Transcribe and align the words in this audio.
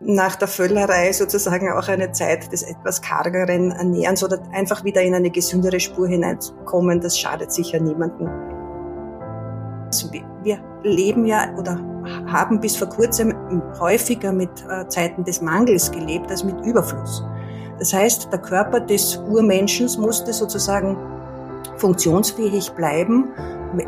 nach 0.00 0.36
der 0.36 0.48
Völlerei 0.48 1.12
sozusagen 1.12 1.72
auch 1.72 1.88
eine 1.88 2.12
Zeit 2.12 2.52
des 2.52 2.62
etwas 2.62 3.00
kargeren 3.00 3.70
Ernährens 3.70 4.22
oder 4.22 4.40
einfach 4.52 4.84
wieder 4.84 5.02
in 5.02 5.14
eine 5.14 5.30
gesündere 5.30 5.80
Spur 5.80 6.08
hineinkommen, 6.08 7.00
das 7.00 7.18
schadet 7.18 7.52
sicher 7.52 7.80
niemandem. 7.80 8.28
Also 9.86 10.10
wir 10.42 10.58
leben 10.82 11.24
ja 11.24 11.54
oder 11.56 11.78
haben 12.26 12.60
bis 12.60 12.76
vor 12.76 12.88
kurzem 12.88 13.34
häufiger 13.78 14.32
mit 14.32 14.50
äh, 14.68 14.86
Zeiten 14.88 15.24
des 15.24 15.40
Mangels 15.40 15.90
gelebt 15.90 16.30
als 16.30 16.44
mit 16.44 16.60
Überfluss. 16.66 17.24
Das 17.78 17.92
heißt, 17.92 18.30
der 18.32 18.40
Körper 18.40 18.80
des 18.80 19.16
Urmenschens 19.28 19.96
musste 19.96 20.32
sozusagen 20.32 20.96
funktionsfähig 21.76 22.72
bleiben 22.72 23.30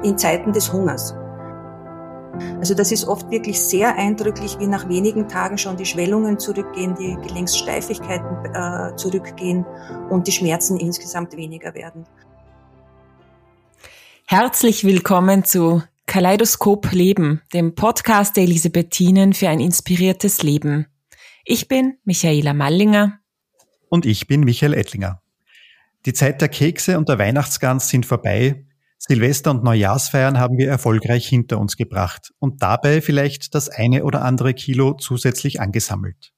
in 0.03 0.17
Zeiten 0.19 0.53
des 0.53 0.73
Hungers. 0.73 1.15
Also 2.59 2.75
das 2.75 2.93
ist 2.93 3.07
oft 3.07 3.31
wirklich 3.31 3.61
sehr 3.61 3.97
eindrücklich, 3.97 4.59
wie 4.59 4.67
nach 4.67 4.89
wenigen 4.89 5.29
Tagen 5.29 5.59
schon 5.59 5.77
die 5.77 5.87
Schwellungen 5.87 6.39
zurückgehen, 6.39 6.95
die 6.95 7.17
Gelenkssteifigkeiten 7.27 8.55
äh, 8.55 8.97
zurückgehen 8.97 9.65
und 10.11 10.27
die 10.27 10.33
Schmerzen 10.33 10.79
insgesamt 10.79 11.37
weniger 11.37 11.75
werden. 11.75 12.05
Herzlich 14.27 14.85
willkommen 14.85 15.45
zu 15.45 15.83
Kaleidoskop 16.07 16.91
Leben, 16.93 17.43
dem 17.53 17.75
Podcast 17.75 18.37
der 18.37 18.45
Elisabethinen 18.45 19.33
für 19.33 19.49
ein 19.49 19.61
inspiriertes 19.61 20.43
Leben. 20.43 20.87
Ich 21.45 21.69
bin 21.69 21.99
Michaela 22.05 22.53
Mallinger. 22.53 23.21
Und 23.89 24.05
ich 24.05 24.27
bin 24.27 24.41
Michael 24.41 24.75
Ettlinger. 24.75 25.23
Die 26.07 26.13
Zeit 26.13 26.41
der 26.41 26.49
Kekse 26.49 26.99
und 26.99 27.09
der 27.09 27.19
Weihnachtsgans 27.19 27.89
sind 27.89 28.05
vorbei 28.05 28.66
Silvester- 29.09 29.53
und 29.53 29.63
Neujahrsfeiern 29.63 30.41
haben 30.41 30.59
wir 30.59 30.69
erfolgreich 30.69 31.29
hinter 31.29 31.61
uns 31.61 31.77
gebracht 31.77 32.33
und 32.41 32.61
dabei 32.61 33.01
vielleicht 33.01 33.55
das 33.55 33.69
eine 33.69 34.03
oder 34.03 34.23
andere 34.23 34.53
Kilo 34.53 34.95
zusätzlich 34.95 35.61
angesammelt. 35.61 36.33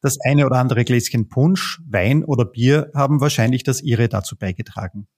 Das 0.00 0.18
eine 0.24 0.46
oder 0.46 0.58
andere 0.58 0.84
Gläschen 0.84 1.28
Punsch, 1.28 1.80
Wein 1.84 2.22
oder 2.24 2.44
Bier 2.44 2.92
haben 2.94 3.20
wahrscheinlich 3.20 3.64
das 3.64 3.80
ihre 3.80 4.08
dazu 4.08 4.36
beigetragen. 4.36 5.08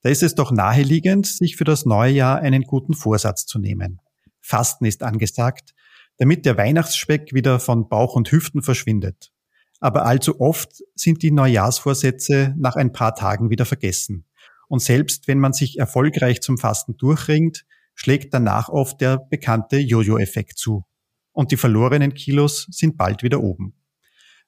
Da 0.00 0.08
ist 0.08 0.24
es 0.24 0.34
doch 0.34 0.50
naheliegend, 0.50 1.26
sich 1.28 1.54
für 1.54 1.62
das 1.62 1.86
neue 1.86 2.10
Jahr 2.10 2.40
einen 2.40 2.62
guten 2.62 2.94
Vorsatz 2.94 3.46
zu 3.46 3.60
nehmen. 3.60 4.00
Fasten 4.40 4.84
ist 4.84 5.04
angesagt, 5.04 5.74
damit 6.18 6.44
der 6.44 6.56
Weihnachtsspeck 6.56 7.32
wieder 7.32 7.60
von 7.60 7.88
Bauch 7.88 8.16
und 8.16 8.32
Hüften 8.32 8.62
verschwindet. 8.62 9.30
Aber 9.78 10.06
allzu 10.06 10.40
oft 10.40 10.82
sind 10.96 11.22
die 11.22 11.30
Neujahrsvorsätze 11.30 12.52
nach 12.58 12.74
ein 12.74 12.90
paar 12.90 13.14
Tagen 13.14 13.48
wieder 13.48 13.64
vergessen. 13.64 14.24
Und 14.72 14.80
selbst 14.80 15.28
wenn 15.28 15.38
man 15.38 15.52
sich 15.52 15.78
erfolgreich 15.78 16.40
zum 16.40 16.56
Fasten 16.56 16.96
durchringt, 16.96 17.66
schlägt 17.94 18.32
danach 18.32 18.70
oft 18.70 19.02
der 19.02 19.18
bekannte 19.18 19.76
Jojo-Effekt 19.76 20.56
zu. 20.56 20.86
Und 21.30 21.52
die 21.52 21.58
verlorenen 21.58 22.14
Kilos 22.14 22.68
sind 22.70 22.96
bald 22.96 23.22
wieder 23.22 23.42
oben. 23.42 23.74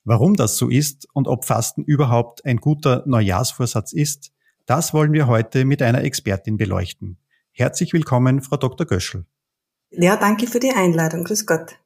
Warum 0.02 0.32
das 0.32 0.56
so 0.56 0.70
ist 0.70 1.06
und 1.12 1.28
ob 1.28 1.44
Fasten 1.44 1.84
überhaupt 1.84 2.42
ein 2.46 2.56
guter 2.56 3.02
Neujahrsvorsatz 3.04 3.92
ist, 3.92 4.32
das 4.64 4.94
wollen 4.94 5.12
wir 5.12 5.26
heute 5.26 5.66
mit 5.66 5.82
einer 5.82 6.02
Expertin 6.02 6.56
beleuchten. 6.56 7.18
Herzlich 7.52 7.92
willkommen, 7.92 8.40
Frau 8.40 8.56
Dr. 8.56 8.86
Göschel. 8.86 9.26
Ja, 9.90 10.16
danke 10.16 10.46
für 10.46 10.58
die 10.58 10.72
Einladung. 10.72 11.24
Grüß 11.24 11.44
Gott. 11.44 11.76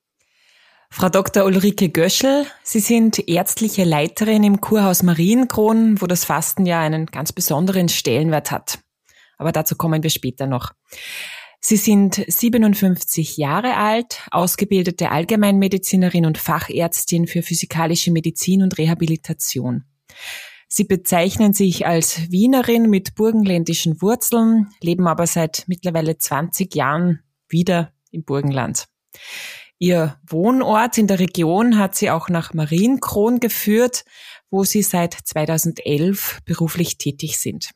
Frau 0.90 1.08
Dr. 1.08 1.44
Ulrike 1.44 1.90
Göschel, 1.90 2.46
Sie 2.62 2.80
sind 2.80 3.28
ärztliche 3.28 3.84
Leiterin 3.84 4.42
im 4.42 4.60
Kurhaus 4.60 5.02
Marienkron, 5.02 6.00
wo 6.00 6.06
das 6.06 6.24
Fasten 6.24 6.66
ja 6.66 6.80
einen 6.80 7.06
ganz 7.06 7.32
besonderen 7.32 7.88
Stellenwert 7.88 8.50
hat. 8.50 8.80
Aber 9.36 9.52
dazu 9.52 9.76
kommen 9.76 10.02
wir 10.02 10.10
später 10.10 10.46
noch. 10.46 10.72
Sie 11.60 11.76
sind 11.76 12.24
57 12.26 13.36
Jahre 13.36 13.76
alt, 13.76 14.22
ausgebildete 14.30 15.10
Allgemeinmedizinerin 15.10 16.26
und 16.26 16.38
Fachärztin 16.38 17.26
für 17.26 17.42
physikalische 17.42 18.10
Medizin 18.10 18.62
und 18.62 18.78
Rehabilitation. 18.78 19.84
Sie 20.68 20.84
bezeichnen 20.84 21.54
sich 21.54 21.86
als 21.86 22.30
Wienerin 22.30 22.90
mit 22.90 23.14
burgenländischen 23.14 24.00
Wurzeln, 24.02 24.68
leben 24.82 25.06
aber 25.06 25.26
seit 25.26 25.64
mittlerweile 25.66 26.18
20 26.18 26.74
Jahren 26.74 27.20
wieder 27.48 27.92
im 28.10 28.24
Burgenland. 28.24 28.86
Ihr 29.78 30.18
Wohnort 30.26 30.98
in 30.98 31.06
der 31.06 31.20
Region 31.20 31.78
hat 31.78 31.94
sie 31.94 32.10
auch 32.10 32.28
nach 32.28 32.52
Marienkron 32.52 33.38
geführt, 33.38 34.04
wo 34.50 34.64
sie 34.64 34.82
seit 34.82 35.14
2011 35.14 36.40
beruflich 36.44 36.98
tätig 36.98 37.38
sind. 37.38 37.70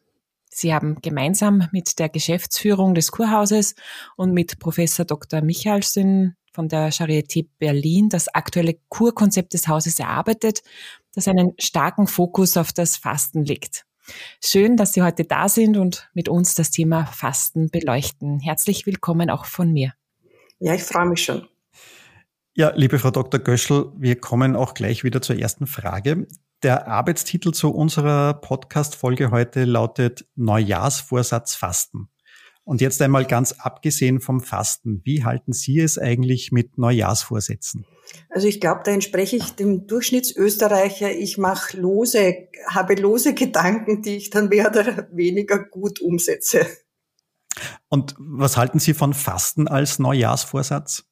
Sie 0.51 0.75
haben 0.75 1.01
gemeinsam 1.01 1.69
mit 1.73 1.99
der 1.99 2.09
Geschäftsführung 2.09 2.95
des 2.95 3.13
Kurhauses 3.13 3.75
und 4.17 4.33
mit 4.33 4.59
Professor 4.59 5.05
Dr. 5.05 5.43
Michalsen 5.43 6.37
von 6.53 6.69
der 6.69 6.93
Charité 6.93 7.47
Berlin 7.59 8.09
das 8.09 8.29
aktuelle 8.29 8.77
Kurkonzept 8.89 9.55
des 9.55 9.69
Hauses 9.69 9.99
erarbeitet, 9.99 10.63
das 11.15 11.29
einen 11.29 11.55
starken 11.59 12.07
Fokus 12.07 12.57
auf 12.57 12.73
das 12.73 12.97
Fasten 12.97 13.45
legt. 13.45 13.87
Schön, 14.45 14.77
dass 14.77 14.93
Sie 14.93 15.03
heute 15.03 15.25
da 15.25 15.49
sind 15.49 15.77
und 15.77 16.11
mit 16.13 16.29
uns 16.29 16.55
das 16.57 16.71
Thema 16.71 17.07
Fasten 17.07 17.71
beleuchten. 17.71 18.41
Herzlich 18.41 18.85
willkommen 18.87 19.31
auch 19.31 19.47
von 19.47 19.73
mir. 19.73 19.95
Ja, 20.59 20.75
ich 20.75 20.83
freue 20.83 21.07
mich 21.07 21.25
schon. 21.25 21.47
Ja, 22.55 22.71
liebe 22.77 22.99
Frau 22.99 23.11
Dr. 23.11 23.41
Göschel, 23.41 23.91
wir 23.97 24.21
kommen 24.21 24.57
auch 24.57 24.75
gleich 24.75 25.05
wieder 25.05 25.23
zur 25.23 25.39
ersten 25.39 25.67
Frage. 25.67 26.27
Der 26.63 26.87
Arbeitstitel 26.87 27.53
zu 27.53 27.71
unserer 27.71 28.35
Podcast-Folge 28.35 29.31
heute 29.31 29.65
lautet 29.65 30.27
Neujahrsvorsatz 30.37 31.55
Fasten. 31.55 32.11
Und 32.63 32.83
jetzt 32.83 33.01
einmal 33.01 33.25
ganz 33.25 33.53
abgesehen 33.53 34.21
vom 34.21 34.43
Fasten, 34.43 35.01
wie 35.03 35.25
halten 35.25 35.55
Sie 35.55 35.81
es 35.81 35.97
eigentlich 35.97 36.53
mit 36.53 36.77
Neujahrsvorsätzen? 36.77 37.87
Also 38.29 38.47
ich 38.49 38.61
glaube, 38.61 38.83
da 38.85 38.91
entspreche 38.91 39.37
ich 39.37 39.53
dem 39.53 39.87
Durchschnittsösterreicher. 39.87 41.11
Ich 41.11 41.39
mache 41.39 41.79
lose, 41.79 42.35
habe 42.69 42.97
lose 42.97 43.33
Gedanken, 43.33 44.03
die 44.03 44.17
ich 44.17 44.29
dann 44.29 44.51
mehr 44.51 44.69
oder 44.69 45.09
weniger 45.11 45.59
gut 45.59 46.03
umsetze. 46.03 46.67
Und 47.89 48.15
was 48.19 48.59
halten 48.59 48.79
Sie 48.79 48.93
von 48.93 49.15
Fasten 49.15 49.69
als 49.69 49.99
Neujahrsvorsatz? 49.99 51.07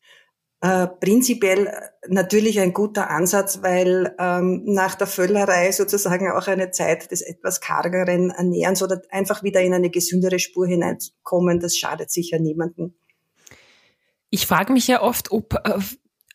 Äh, 0.62 0.88
prinzipiell 0.88 1.72
natürlich 2.06 2.60
ein 2.60 2.74
guter 2.74 3.08
Ansatz, 3.08 3.60
weil 3.62 4.14
ähm, 4.18 4.62
nach 4.66 4.94
der 4.94 5.06
Völlerei 5.06 5.72
sozusagen 5.72 6.30
auch 6.30 6.48
eine 6.48 6.70
Zeit 6.70 7.10
des 7.10 7.22
etwas 7.22 7.62
kargeren 7.62 8.30
Ernährens 8.30 8.82
oder 8.82 9.00
einfach 9.10 9.42
wieder 9.42 9.62
in 9.62 9.72
eine 9.72 9.88
gesündere 9.88 10.38
Spur 10.38 10.66
hineinkommen, 10.66 11.60
das 11.60 11.78
schadet 11.78 12.10
sicher 12.10 12.38
niemandem. 12.38 12.92
Ich 14.28 14.46
frage 14.46 14.74
mich 14.74 14.86
ja 14.86 15.00
oft, 15.00 15.32
ob, 15.32 15.54
äh, 15.64 15.78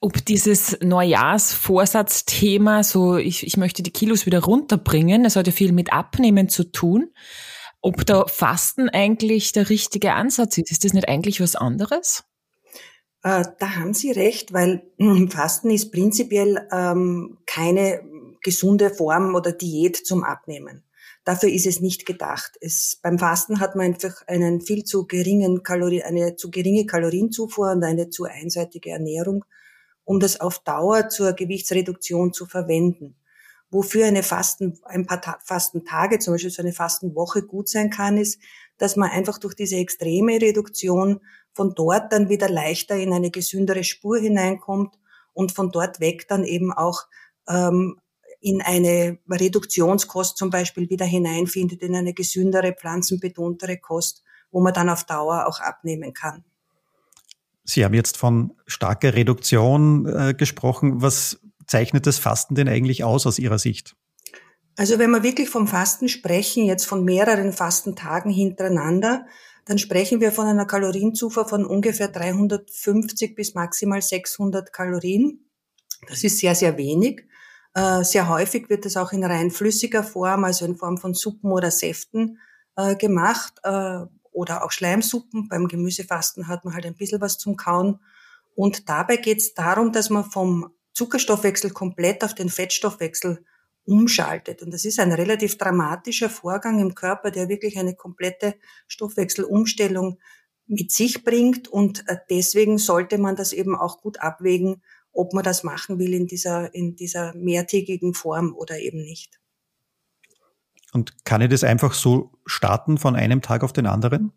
ob 0.01 0.25
dieses 0.25 0.79
Neujahrsvorsatzthema, 0.81 2.83
so 2.83 3.17
ich, 3.17 3.45
ich 3.45 3.57
möchte 3.57 3.83
die 3.83 3.91
Kilos 3.91 4.25
wieder 4.25 4.43
runterbringen, 4.43 5.23
das 5.23 5.35
hat 5.35 5.45
ja 5.45 5.53
viel 5.53 5.71
mit 5.71 5.93
Abnehmen 5.93 6.49
zu 6.49 6.63
tun, 6.63 7.13
ob 7.79 8.03
da 8.07 8.25
Fasten 8.25 8.89
eigentlich 8.89 9.51
der 9.51 9.69
richtige 9.69 10.13
Ansatz 10.13 10.57
ist. 10.57 10.71
Ist 10.71 10.83
das 10.83 10.93
nicht 10.93 11.07
eigentlich 11.07 11.41
was 11.41 11.55
anderes? 11.55 12.23
Äh, 13.25 13.43
da 13.57 13.75
haben 13.77 13.95
Sie 13.95 14.11
recht, 14.11 14.53
weil 14.53 14.83
Fasten 15.29 15.71
ist 15.71 15.91
prinzipiell 15.91 16.67
ähm, 16.71 17.39
keine 17.47 18.03
gesunde 18.43 18.91
Form 18.91 19.33
oder 19.33 19.51
Diät 19.51 19.97
zum 19.97 20.23
Abnehmen. 20.23 20.83
Dafür 21.23 21.49
ist 21.49 21.65
es 21.65 21.81
nicht 21.81 22.05
gedacht. 22.05 22.55
Es, 22.61 22.99
beim 23.01 23.17
Fasten 23.17 23.59
hat 23.59 23.75
man 23.75 23.87
einfach 23.87 24.27
einen 24.27 24.61
viel 24.61 24.83
zu 24.83 25.07
geringen 25.07 25.63
Kalorien, 25.63 26.03
eine 26.03 26.35
zu 26.35 26.51
geringe 26.51 26.85
Kalorienzufuhr 26.85 27.71
und 27.71 27.83
eine 27.83 28.11
zu 28.11 28.25
einseitige 28.25 28.91
Ernährung, 28.91 29.43
um 30.03 30.19
das 30.19 30.39
auf 30.39 30.59
Dauer 30.59 31.09
zur 31.09 31.33
Gewichtsreduktion 31.33 32.31
zu 32.31 32.45
verwenden. 32.45 33.15
Wofür 33.71 34.05
eine 34.05 34.21
Fasten, 34.21 34.77
ein 34.83 35.07
paar 35.07 35.21
Ta 35.21 35.39
Fastentage, 35.43 36.19
zum 36.19 36.35
Beispiel 36.35 36.51
so 36.51 36.61
eine 36.61 36.73
Fastenwoche 36.73 37.41
gut 37.41 37.69
sein 37.69 37.89
kann, 37.89 38.19
ist, 38.19 38.39
dass 38.77 38.95
man 38.95 39.09
einfach 39.09 39.39
durch 39.39 39.55
diese 39.55 39.77
extreme 39.77 40.39
Reduktion 40.39 41.21
von 41.55 41.73
dort 41.73 42.11
dann 42.11 42.29
wieder 42.29 42.49
leichter 42.49 42.97
in 42.97 43.13
eine 43.13 43.31
gesündere 43.31 43.83
Spur 43.83 44.19
hineinkommt 44.19 44.99
und 45.33 45.53
von 45.53 45.71
dort 45.71 45.99
weg 45.99 46.27
dann 46.27 46.43
eben 46.43 46.71
auch 46.73 47.03
ähm, 47.47 47.99
in 48.41 48.61
eine 48.61 49.17
Reduktionskost 49.29 50.37
zum 50.37 50.49
Beispiel 50.49 50.89
wieder 50.89 51.05
hineinfindet, 51.05 51.81
in 51.81 51.95
eine 51.95 52.13
gesündere, 52.13 52.73
pflanzenbetontere 52.73 53.77
Kost, 53.77 54.23
wo 54.51 54.61
man 54.61 54.73
dann 54.73 54.89
auf 54.89 55.05
Dauer 55.05 55.47
auch 55.47 55.61
abnehmen 55.61 56.13
kann. 56.13 56.43
Sie 57.63 57.83
haben 57.83 57.95
jetzt 57.95 58.17
von 58.17 58.53
starker 58.67 59.15
Reduktion 59.15 60.05
äh, 60.05 60.33
gesprochen. 60.35 61.01
Was 61.01 61.39
zeichnet 61.65 62.05
das 62.05 62.19
Fasten 62.19 62.53
denn 62.53 62.69
eigentlich 62.69 63.03
aus 63.03 63.25
aus 63.25 63.39
Ihrer 63.39 63.57
Sicht? 63.57 63.95
Also 64.77 64.99
wenn 64.99 65.09
wir 65.11 65.23
wirklich 65.23 65.49
vom 65.49 65.67
Fasten 65.67 66.09
sprechen, 66.09 66.65
jetzt 66.65 66.85
von 66.85 67.03
mehreren 67.03 67.53
Fastentagen 67.53 68.29
hintereinander, 68.29 69.25
dann 69.65 69.79
sprechen 69.79 70.21
wir 70.21 70.31
von 70.31 70.45
einer 70.45 70.65
Kalorienzufuhr 70.65 71.47
von 71.47 71.65
ungefähr 71.65 72.07
350 72.07 73.35
bis 73.35 73.55
maximal 73.55 74.01
600 74.01 74.71
Kalorien. 74.71 75.49
Das 76.07 76.23
ist 76.23 76.37
sehr, 76.37 76.53
sehr 76.53 76.77
wenig. 76.77 77.23
Äh, 77.73 78.03
sehr 78.03 78.29
häufig 78.29 78.69
wird 78.69 78.85
das 78.85 78.95
auch 78.95 79.11
in 79.11 79.23
rein 79.23 79.49
flüssiger 79.49 80.03
Form, 80.03 80.43
also 80.43 80.65
in 80.65 80.77
Form 80.77 80.97
von 80.97 81.15
Suppen 81.15 81.51
oder 81.51 81.71
Säften 81.71 82.39
äh, 82.75 82.95
gemacht 82.95 83.53
äh, 83.63 84.01
oder 84.31 84.63
auch 84.63 84.71
Schleimsuppen. 84.71 85.49
Beim 85.49 85.67
Gemüsefasten 85.67 86.47
hat 86.47 86.63
man 86.63 86.75
halt 86.75 86.85
ein 86.85 86.95
bisschen 86.95 87.19
was 87.19 87.39
zum 87.39 87.57
Kauen. 87.57 87.99
Und 88.53 88.87
dabei 88.87 89.17
geht 89.17 89.39
es 89.39 89.53
darum, 89.55 89.91
dass 89.91 90.11
man 90.11 90.23
vom 90.25 90.71
Zuckerstoffwechsel 90.93 91.71
komplett 91.71 92.23
auf 92.23 92.35
den 92.35 92.49
Fettstoffwechsel 92.49 93.43
umschaltet. 93.85 94.61
Und 94.61 94.73
das 94.73 94.85
ist 94.85 94.99
ein 94.99 95.11
relativ 95.11 95.57
dramatischer 95.57 96.29
Vorgang 96.29 96.79
im 96.79 96.95
Körper, 96.95 97.31
der 97.31 97.49
wirklich 97.49 97.77
eine 97.77 97.95
komplette 97.95 98.55
Stoffwechselumstellung 98.87 100.19
mit 100.67 100.91
sich 100.91 101.23
bringt. 101.23 101.67
Und 101.67 102.07
äh, 102.07 102.17
deswegen 102.29 102.77
sollte 102.77 103.17
man 103.17 103.35
das 103.35 103.53
eben 103.53 103.75
auch 103.75 104.01
gut 104.01 104.19
abwägen, 104.19 104.81
ob 105.11 105.33
man 105.33 105.43
das 105.43 105.63
machen 105.63 105.99
will 105.99 106.13
in 106.13 106.27
dieser, 106.27 106.73
in 106.73 106.95
dieser 106.95 107.33
mehrtägigen 107.35 108.13
Form 108.13 108.53
oder 108.55 108.79
eben 108.79 109.01
nicht. 109.01 109.39
Und 110.91 111.25
kann 111.25 111.41
ich 111.41 111.49
das 111.49 111.63
einfach 111.63 111.93
so 111.93 112.31
starten 112.45 112.97
von 112.97 113.15
einem 113.15 113.41
Tag 113.41 113.63
auf 113.63 113.73
den 113.73 113.85
anderen? 113.85 114.31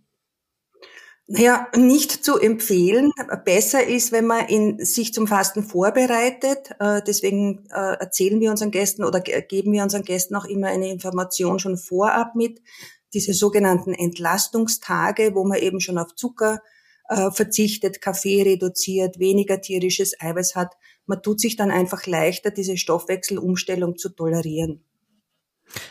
Naja, 1.31 1.69
nicht 1.77 2.25
zu 2.25 2.39
empfehlen. 2.39 3.13
Besser 3.45 3.87
ist, 3.87 4.13
wenn 4.13 4.25
man 4.25 4.47
in, 4.47 4.83
sich 4.83 5.13
zum 5.13 5.27
Fasten 5.27 5.63
vorbereitet. 5.63 6.71
Äh, 6.81 7.03
deswegen 7.07 7.67
äh, 7.69 7.97
erzählen 8.01 8.41
wir 8.41 8.51
unseren 8.51 8.71
Gästen 8.71 9.05
oder 9.05 9.21
geben 9.21 9.73
wir 9.73 9.83
unseren 9.83 10.05
Gästen 10.05 10.35
auch 10.37 10.47
immer 10.47 10.69
eine 10.69 10.91
Information 10.91 11.59
schon 11.59 11.77
vorab 11.77 12.35
mit. 12.35 12.63
Diese 13.13 13.35
sogenannten 13.35 13.93
Entlastungstage, 13.93 15.35
wo 15.35 15.45
man 15.45 15.59
eben 15.59 15.81
schon 15.81 15.99
auf 15.99 16.15
Zucker 16.15 16.63
äh, 17.11 17.31
verzichtet, 17.31 18.01
Kaffee 18.01 18.43
reduziert, 18.43 19.19
weniger 19.19 19.61
tierisches 19.61 20.19
Eiweiß 20.19 20.55
hat. 20.55 20.77
Man 21.05 21.21
tut 21.21 21.41
sich 21.41 21.57
dann 21.57 21.71
einfach 21.71 22.07
leichter, 22.07 22.51
diese 22.51 22.79
Stoffwechselumstellung 22.79 23.99
zu 23.99 24.09
tolerieren. 24.09 24.88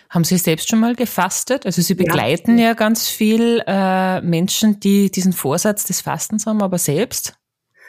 Haben 0.09 0.23
Sie 0.23 0.37
selbst 0.37 0.69
schon 0.69 0.79
mal 0.79 0.95
gefastet? 0.95 1.65
Also 1.65 1.81
Sie 1.81 1.95
begleiten 1.95 2.57
ja, 2.57 2.67
ja 2.67 2.73
ganz 2.73 3.07
viel 3.07 3.63
äh, 3.67 4.21
Menschen, 4.21 4.79
die 4.79 5.11
diesen 5.11 5.33
Vorsatz 5.33 5.83
des 5.83 6.01
Fastens 6.01 6.45
haben, 6.45 6.61
aber 6.61 6.77
selbst? 6.77 7.37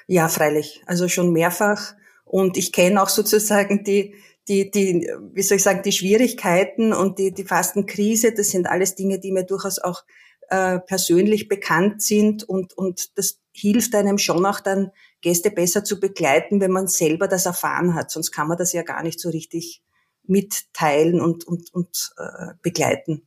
Ja, 0.07 0.29
freilich. 0.29 0.83
Also 0.87 1.09
schon 1.09 1.33
mehrfach. 1.33 1.95
Und 2.25 2.57
ich 2.57 2.73
kenne 2.73 3.03
auch 3.03 3.09
sozusagen 3.09 3.85
die, 3.85 4.15
die, 4.49 4.71
die, 4.71 5.11
wie 5.33 5.43
soll 5.43 5.57
ich 5.57 5.63
sagen, 5.63 5.83
die 5.83 5.93
Schwierigkeiten 5.93 6.93
und 6.93 7.19
die, 7.19 7.33
die 7.33 7.45
Fastenkrise. 7.45 8.33
Das 8.33 8.51
sind 8.51 8.67
alles 8.67 8.95
Dinge, 8.95 9.19
die 9.19 9.33
mir 9.33 9.45
durchaus 9.45 9.79
auch 9.79 10.05
äh, 10.49 10.79
persönlich 10.79 11.49
bekannt 11.49 12.03
sind 12.03 12.45
und, 12.45 12.73
und 12.73 13.19
das 13.19 13.39
hilft 13.53 13.95
einem 13.95 14.19
schon 14.19 14.47
auch 14.47 14.61
dann, 14.61 14.91
Gäste 15.21 15.51
besser 15.51 15.85
zu 15.85 15.99
begleiten, 15.99 16.61
wenn 16.61 16.71
man 16.71 16.87
selber 16.87 17.27
das 17.29 17.45
erfahren 17.45 17.95
hat. 17.95 18.11
Sonst 18.11 18.31
kann 18.31 18.47
man 18.47 18.57
das 18.57 18.73
ja 18.73 18.83
gar 18.83 19.03
nicht 19.03 19.19
so 19.19 19.31
richtig 19.31 19.83
mitteilen 20.29 21.21
und, 21.21 21.45
und, 21.45 21.73
und 21.73 22.13
äh, 22.17 22.55
begleiten. 22.63 23.23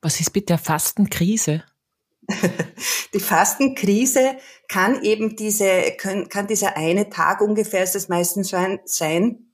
Was 0.00 0.20
ist 0.20 0.34
mit 0.34 0.48
der 0.48 0.58
Fastenkrise? 0.58 1.64
Die 3.14 3.20
Fastenkrise 3.20 4.36
kann 4.68 5.02
eben 5.02 5.36
diese, 5.36 5.92
kann, 5.96 6.28
kann 6.28 6.46
dieser 6.46 6.76
eine 6.76 7.08
Tag 7.08 7.40
ungefähr 7.40 7.84
ist 7.84 7.96
es 7.96 8.08
meistens 8.08 8.50
sein, 8.84 9.52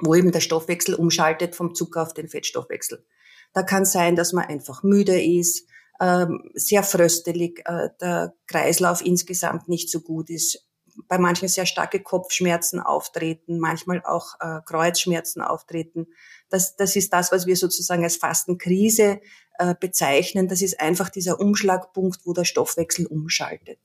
wo 0.00 0.14
eben 0.14 0.32
der 0.32 0.40
Stoffwechsel 0.40 0.94
umschaltet 0.94 1.54
vom 1.54 1.74
Zucker 1.74 2.02
auf 2.02 2.14
den 2.14 2.28
Fettstoffwechsel. 2.28 3.06
Da 3.52 3.62
kann 3.62 3.84
sein, 3.84 4.16
dass 4.16 4.32
man 4.32 4.46
einfach 4.46 4.82
müde 4.82 5.22
ist, 5.22 5.68
ähm, 6.00 6.50
sehr 6.54 6.82
fröstelig, 6.82 7.62
äh, 7.66 7.90
der 8.00 8.34
Kreislauf 8.48 9.04
insgesamt 9.04 9.68
nicht 9.68 9.90
so 9.90 10.00
gut 10.00 10.28
ist, 10.28 10.66
bei 11.08 11.18
manchen 11.18 11.48
sehr 11.48 11.66
starke 11.66 12.00
Kopfschmerzen 12.00 12.80
auftreten, 12.80 13.58
manchmal 13.58 14.02
auch 14.04 14.34
äh, 14.40 14.60
Kreuzschmerzen 14.64 15.42
auftreten. 15.42 16.06
Das, 16.48 16.76
das 16.76 16.96
ist 16.96 17.12
das, 17.12 17.32
was 17.32 17.46
wir 17.46 17.56
sozusagen 17.56 18.04
als 18.04 18.16
Fastenkrise 18.16 19.20
äh, 19.58 19.74
bezeichnen. 19.78 20.48
Das 20.48 20.62
ist 20.62 20.80
einfach 20.80 21.10
dieser 21.10 21.40
Umschlagpunkt, 21.40 22.20
wo 22.24 22.32
der 22.32 22.44
Stoffwechsel 22.44 23.06
umschaltet. 23.06 23.78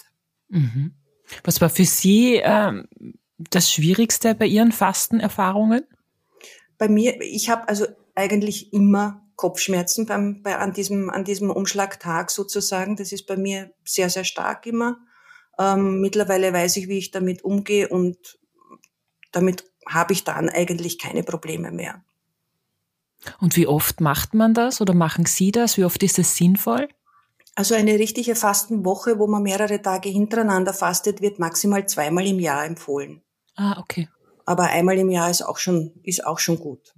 Mhm. 0.50 0.94
Was 1.44 1.62
war 1.62 1.70
für 1.70 1.86
Sie 1.86 2.38
äh, 2.38 2.84
das 3.38 3.72
Schwierigste 3.72 4.36
bei 4.36 4.46
Ihren 4.46 4.72
Fastenerfahrungen? 4.72 5.86
Bei 6.78 6.88
mir, 6.88 7.20
ich 7.22 7.50
habe 7.50 7.68
also 7.68 7.88
eigentlich 8.16 8.74
immer 8.74 9.26
Kopfschmerzen 9.36 10.06
beim, 10.06 10.42
bei, 10.44 10.58
an, 10.58 10.74
diesem, 10.74 11.10
an 11.10 11.24
diesem 11.24 11.50
Umschlagtag 11.50 12.30
sozusagen. 12.30 12.96
Das 12.96 13.12
ist 13.12 13.26
bei 13.26 13.38
mir 13.38 13.72
sehr, 13.84 14.10
sehr 14.10 14.26
stark 14.26 14.66
immer. 14.66 14.98
Ähm, 15.60 16.00
mittlerweile 16.00 16.54
weiß 16.54 16.78
ich, 16.78 16.88
wie 16.88 16.98
ich 16.98 17.12
damit 17.12 17.44
umgehe 17.44 17.90
und 17.90 18.40
damit 19.32 19.66
habe 19.86 20.14
ich 20.14 20.24
dann 20.24 20.50
eigentlich 20.50 20.98
keine 20.98 21.24
Probleme 21.24 21.72
mehr. 21.72 22.04
Und 23.40 23.58
wie 23.58 23.68
oft 23.68 24.00
macht 24.00 24.34
man 24.34 24.54
das 24.54 24.80
oder 24.80 24.94
machen 24.94 25.26
Sie 25.26 25.52
das? 25.52 25.78
Wie 25.78 25.84
oft 25.84 26.02
ist 26.04 26.18
es 26.18 26.38
sinnvoll? 26.38 26.88
Also 27.56 27.76
eine 27.76 27.96
richtige 27.96 28.36
Fastenwoche, 28.36 29.20
wo 29.20 29.28
man 29.28 29.44
mehrere 29.44 29.82
Tage 29.82 30.08
hintereinander 30.08 30.74
fastet, 30.74 31.22
wird 31.22 31.40
maximal 31.40 31.86
zweimal 31.88 32.26
im 32.26 32.40
Jahr 32.40 32.66
empfohlen. 32.66 33.22
Ah, 33.56 33.78
okay. 33.80 34.08
Aber 34.46 34.64
einmal 34.64 34.98
im 34.98 35.10
Jahr 35.10 35.30
ist 35.30 35.42
auch 35.42 35.58
schon, 35.58 35.92
ist 36.04 36.26
auch 36.26 36.40
schon 36.40 36.58
gut. 36.58 36.96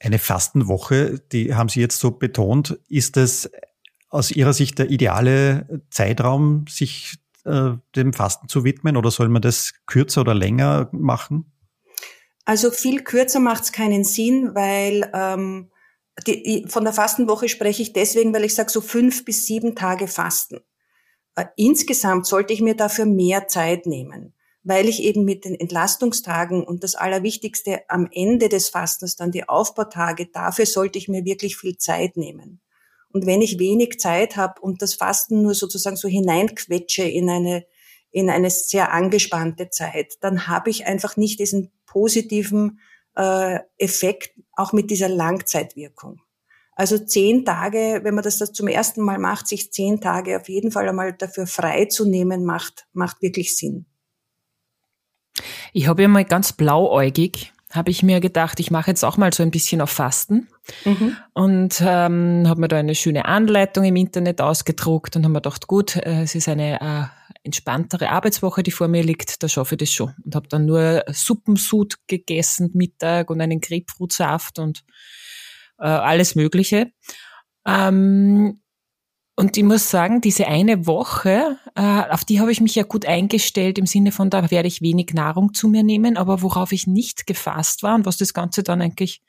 Eine 0.00 0.18
Fastenwoche, 0.18 1.20
die 1.32 1.54
haben 1.54 1.70
Sie 1.70 1.80
jetzt 1.80 1.98
so 1.98 2.10
betont. 2.10 2.78
Ist 2.88 3.16
es 3.16 3.50
aus 4.14 4.30
Ihrer 4.30 4.52
Sicht 4.52 4.78
der 4.78 4.90
ideale 4.90 5.82
Zeitraum, 5.90 6.66
sich 6.68 7.16
äh, 7.44 7.72
dem 7.96 8.12
Fasten 8.12 8.48
zu 8.48 8.62
widmen 8.62 8.96
oder 8.96 9.10
soll 9.10 9.28
man 9.28 9.42
das 9.42 9.74
kürzer 9.86 10.20
oder 10.20 10.34
länger 10.34 10.88
machen? 10.92 11.52
Also 12.44 12.70
viel 12.70 13.02
kürzer 13.02 13.40
macht 13.40 13.64
es 13.64 13.72
keinen 13.72 14.04
Sinn, 14.04 14.54
weil 14.54 15.10
ähm, 15.12 15.70
die, 16.28 16.64
von 16.68 16.84
der 16.84 16.92
Fastenwoche 16.92 17.48
spreche 17.48 17.82
ich 17.82 17.92
deswegen, 17.92 18.32
weil 18.32 18.44
ich 18.44 18.54
sage 18.54 18.70
so 18.70 18.80
fünf 18.80 19.24
bis 19.24 19.46
sieben 19.46 19.74
Tage 19.74 20.06
Fasten. 20.06 20.60
Äh, 21.34 21.46
insgesamt 21.56 22.26
sollte 22.26 22.52
ich 22.52 22.60
mir 22.60 22.76
dafür 22.76 23.06
mehr 23.06 23.48
Zeit 23.48 23.84
nehmen, 23.84 24.32
weil 24.62 24.88
ich 24.88 25.02
eben 25.02 25.24
mit 25.24 25.44
den 25.44 25.58
Entlastungstagen 25.58 26.62
und 26.62 26.84
das 26.84 26.94
Allerwichtigste 26.94 27.82
am 27.88 28.08
Ende 28.12 28.48
des 28.48 28.68
Fastens 28.68 29.16
dann 29.16 29.32
die 29.32 29.48
Aufbautage, 29.48 30.26
dafür 30.26 30.66
sollte 30.66 30.98
ich 30.98 31.08
mir 31.08 31.24
wirklich 31.24 31.56
viel 31.56 31.78
Zeit 31.78 32.16
nehmen. 32.16 32.60
Und 33.14 33.26
wenn 33.26 33.42
ich 33.42 33.60
wenig 33.60 34.00
Zeit 34.00 34.36
habe 34.36 34.60
und 34.60 34.82
das 34.82 34.94
Fasten 34.94 35.42
nur 35.42 35.54
sozusagen 35.54 35.94
so 35.94 36.08
hineinquetsche 36.08 37.04
in 37.04 37.30
eine, 37.30 37.64
in 38.10 38.28
eine 38.28 38.50
sehr 38.50 38.92
angespannte 38.92 39.70
Zeit, 39.70 40.14
dann 40.20 40.48
habe 40.48 40.68
ich 40.68 40.86
einfach 40.86 41.16
nicht 41.16 41.38
diesen 41.38 41.70
positiven 41.86 42.80
äh, 43.14 43.60
Effekt, 43.78 44.32
auch 44.56 44.72
mit 44.72 44.90
dieser 44.90 45.08
Langzeitwirkung. 45.08 46.20
Also 46.72 46.98
zehn 46.98 47.44
Tage, 47.44 48.00
wenn 48.02 48.16
man 48.16 48.24
das, 48.24 48.38
das 48.38 48.52
zum 48.52 48.66
ersten 48.66 49.02
Mal 49.02 49.20
macht, 49.20 49.46
sich 49.46 49.72
zehn 49.72 50.00
Tage 50.00 50.40
auf 50.40 50.48
jeden 50.48 50.72
Fall 50.72 50.88
einmal 50.88 51.12
dafür 51.12 51.46
freizunehmen, 51.46 52.44
macht, 52.44 52.88
macht 52.94 53.22
wirklich 53.22 53.56
Sinn. 53.56 53.86
Ich 55.72 55.86
habe 55.86 56.02
ja 56.02 56.08
mal 56.08 56.24
ganz 56.24 56.52
blauäugig 56.52 57.52
habe 57.70 57.90
ich 57.90 58.04
mir 58.04 58.20
gedacht, 58.20 58.60
ich 58.60 58.70
mache 58.70 58.90
jetzt 58.90 59.04
auch 59.04 59.16
mal 59.16 59.32
so 59.32 59.42
ein 59.42 59.50
bisschen 59.50 59.80
auf 59.80 59.90
Fasten 59.90 60.48
mhm. 60.84 61.16
und 61.32 61.80
ähm, 61.80 62.44
habe 62.46 62.60
mir 62.60 62.68
da 62.68 62.76
eine 62.76 62.94
schöne 62.94 63.24
Anleitung 63.24 63.84
im 63.84 63.96
Internet 63.96 64.40
ausgedruckt 64.40 65.16
und 65.16 65.24
habe 65.24 65.32
mir 65.32 65.40
gedacht, 65.40 65.66
gut, 65.66 65.96
äh, 65.96 66.22
es 66.22 66.34
ist 66.34 66.48
eine 66.48 66.80
äh, 66.80 67.04
entspanntere 67.44 68.10
Arbeitswoche, 68.10 68.62
die 68.62 68.70
vor 68.70 68.88
mir 68.88 69.02
liegt, 69.02 69.42
da 69.42 69.48
schaffe 69.48 69.74
ich 69.74 69.80
das 69.80 69.92
schon. 69.92 70.14
Und 70.24 70.34
habe 70.34 70.48
dann 70.48 70.66
nur 70.66 71.04
Suppensud 71.08 71.96
gegessen 72.06 72.70
Mittag 72.74 73.30
und 73.30 73.40
einen 73.40 73.60
Grapefruitsaft 73.60 74.58
und 74.58 74.84
äh, 75.78 75.86
alles 75.86 76.34
Mögliche. 76.34 76.90
Ähm, 77.66 78.60
und 79.36 79.56
ich 79.56 79.64
muss 79.64 79.90
sagen, 79.90 80.20
diese 80.20 80.46
eine 80.46 80.86
Woche, 80.86 81.58
äh, 81.74 82.02
auf 82.10 82.24
die 82.24 82.40
habe 82.40 82.52
ich 82.52 82.60
mich 82.60 82.76
ja 82.76 82.84
gut 82.84 83.04
eingestellt 83.04 83.78
im 83.78 83.86
Sinne 83.86 84.12
von, 84.12 84.30
da 84.30 84.50
werde 84.52 84.68
ich 84.68 84.80
wenig 84.80 85.12
Nahrung 85.12 85.52
zu 85.54 85.66
mir 85.66 85.82
nehmen, 85.82 86.16
aber 86.16 86.40
worauf 86.40 86.70
ich 86.70 86.86
nicht 86.86 87.26
gefasst 87.26 87.82
war 87.82 87.96
und 87.96 88.06
was 88.06 88.16
das 88.16 88.32
Ganze 88.32 88.62
dann 88.62 88.80
eigentlich 88.80 89.22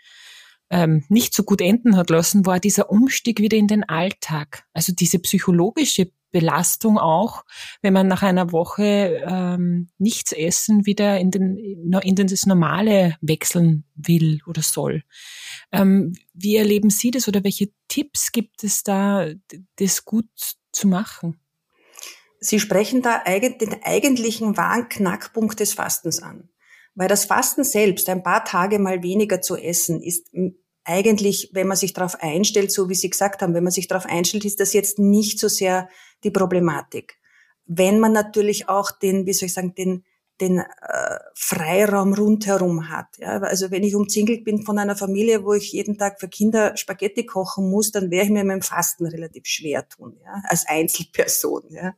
ähm, 0.70 1.04
nicht 1.10 1.34
so 1.34 1.44
gut 1.44 1.62
enden 1.62 1.96
hat 1.96 2.10
lassen, 2.10 2.46
war 2.46 2.60
dieser 2.60 2.90
Umstieg 2.90 3.40
wieder 3.40 3.58
in 3.58 3.68
den 3.68 3.84
Alltag. 3.84 4.66
Also 4.74 4.94
diese 4.94 5.20
psychologische 5.20 6.12
Belastung 6.36 6.98
auch, 6.98 7.46
wenn 7.82 7.94
man 7.94 8.10
nach 8.10 8.22
einer 8.22 8.52
Woche 8.52 9.24
ähm, 9.26 9.88
nichts 9.98 10.34
essen 10.34 10.86
wieder 10.86 11.18
in, 11.18 11.32
den, 11.32 11.56
in 11.56 12.16
das 12.16 12.46
Normale 12.46 13.16
wechseln 13.22 13.86
will 13.96 14.42
oder 14.46 14.62
soll. 14.62 15.04
Ähm, 15.72 16.14
wie 16.34 16.58
erleben 16.58 16.90
Sie 16.90 17.12
das 17.12 17.30
oder 17.30 17.46
welche 17.46 17.70
Tipps 17.88 18.34
gibt 18.34 18.66
es 18.66 18.84
da, 18.84 19.28
das 19.78 20.04
gut 20.04 20.28
zu 20.74 20.90
machen? 20.90 21.40
Sie 22.42 22.60
sprechen 22.60 23.02
da 23.02 23.24
den 23.26 23.84
eigentlichen 23.84 24.58
wahren 24.58 24.90
Knackpunkt 24.90 25.62
des 25.62 25.74
Fastens 25.74 26.22
an. 26.22 26.50
Weil 26.96 27.10
das 27.10 27.26
Fasten 27.26 27.64
selbst, 27.64 28.10
ein 28.10 28.24
paar 28.24 28.46
Tage 28.46 28.80
mal 28.80 29.04
weniger 29.04 29.42
zu 29.42 29.58
essen, 29.58 30.02
ist 30.02 30.32
eigentlich, 30.86 31.50
wenn 31.52 31.68
man 31.68 31.78
sich 31.78 31.94
darauf 31.94 32.22
einstellt, 32.22 32.72
so 32.72 32.90
wie 32.90 32.96
Sie 32.96 33.10
gesagt 33.10 33.42
haben, 33.42 33.54
wenn 33.54 33.64
man 33.64 33.72
sich 33.72 33.88
darauf 33.88 34.06
einstellt, 34.06 34.46
ist 34.46 34.60
das 34.60 34.74
jetzt 34.74 34.98
nicht 34.98 35.40
so 35.40 35.50
sehr 35.50 35.90
die 36.24 36.32
Problematik. 36.32 37.18
Wenn 37.66 38.00
man 38.00 38.14
natürlich 38.14 38.70
auch 38.70 38.92
den, 38.92 39.26
wie 39.26 39.34
soll 39.34 39.48
ich 39.48 39.54
sagen, 39.54 39.74
den, 39.76 40.06
den 40.40 40.60
äh, 40.60 41.20
Freiraum 41.34 42.14
rundherum 42.14 42.90
hat. 42.90 43.08
Ja? 43.18 43.40
Also 43.40 43.72
wenn 43.72 43.84
ich 43.84 43.96
umzingelt 43.96 44.44
bin 44.44 44.64
von 44.64 44.78
einer 44.78 44.96
Familie, 44.96 45.44
wo 45.44 45.54
ich 45.54 45.72
jeden 45.72 45.98
Tag 45.98 46.20
für 46.20 46.28
Kinder 46.28 46.78
Spaghetti 46.78 47.26
kochen 47.26 47.70
muss, 47.70 47.92
dann 47.92 48.12
wäre 48.12 48.26
ich 48.26 48.32
mir 48.32 48.44
mit 48.44 48.54
dem 48.54 48.62
Fasten 48.62 49.08
relativ 49.08 49.48
schwer 49.48 49.88
tun, 49.90 50.18
ja? 50.24 50.42
als 50.44 50.68
Einzelperson. 50.68 51.64
Ja? 51.70 51.96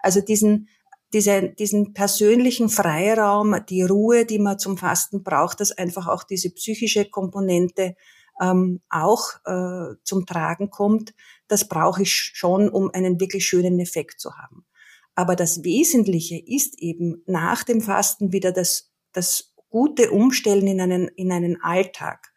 Also 0.00 0.20
diesen 0.20 0.68
diese, 1.12 1.50
diesen 1.50 1.92
persönlichen 1.92 2.68
Freiraum, 2.68 3.56
die 3.68 3.82
Ruhe, 3.82 4.26
die 4.26 4.38
man 4.38 4.58
zum 4.58 4.76
Fasten 4.76 5.22
braucht, 5.22 5.60
dass 5.60 5.72
einfach 5.72 6.08
auch 6.08 6.24
diese 6.24 6.50
psychische 6.50 7.04
Komponente 7.04 7.96
ähm, 8.40 8.80
auch 8.90 9.30
äh, 9.44 9.94
zum 10.02 10.26
Tragen 10.26 10.70
kommt, 10.70 11.14
das 11.48 11.68
brauche 11.68 12.02
ich 12.02 12.12
schon, 12.12 12.68
um 12.68 12.90
einen 12.90 13.20
wirklich 13.20 13.46
schönen 13.46 13.78
Effekt 13.80 14.20
zu 14.20 14.34
haben. 14.36 14.66
Aber 15.14 15.36
das 15.36 15.64
Wesentliche 15.64 16.36
ist 16.36 16.78
eben 16.80 17.22
nach 17.26 17.62
dem 17.64 17.80
Fasten 17.80 18.32
wieder 18.32 18.52
das, 18.52 18.90
das 19.12 19.54
gute 19.70 20.10
Umstellen 20.10 20.66
in 20.66 20.80
einen, 20.80 21.08
in 21.08 21.32
einen 21.32 21.62
Alltag. 21.62 22.32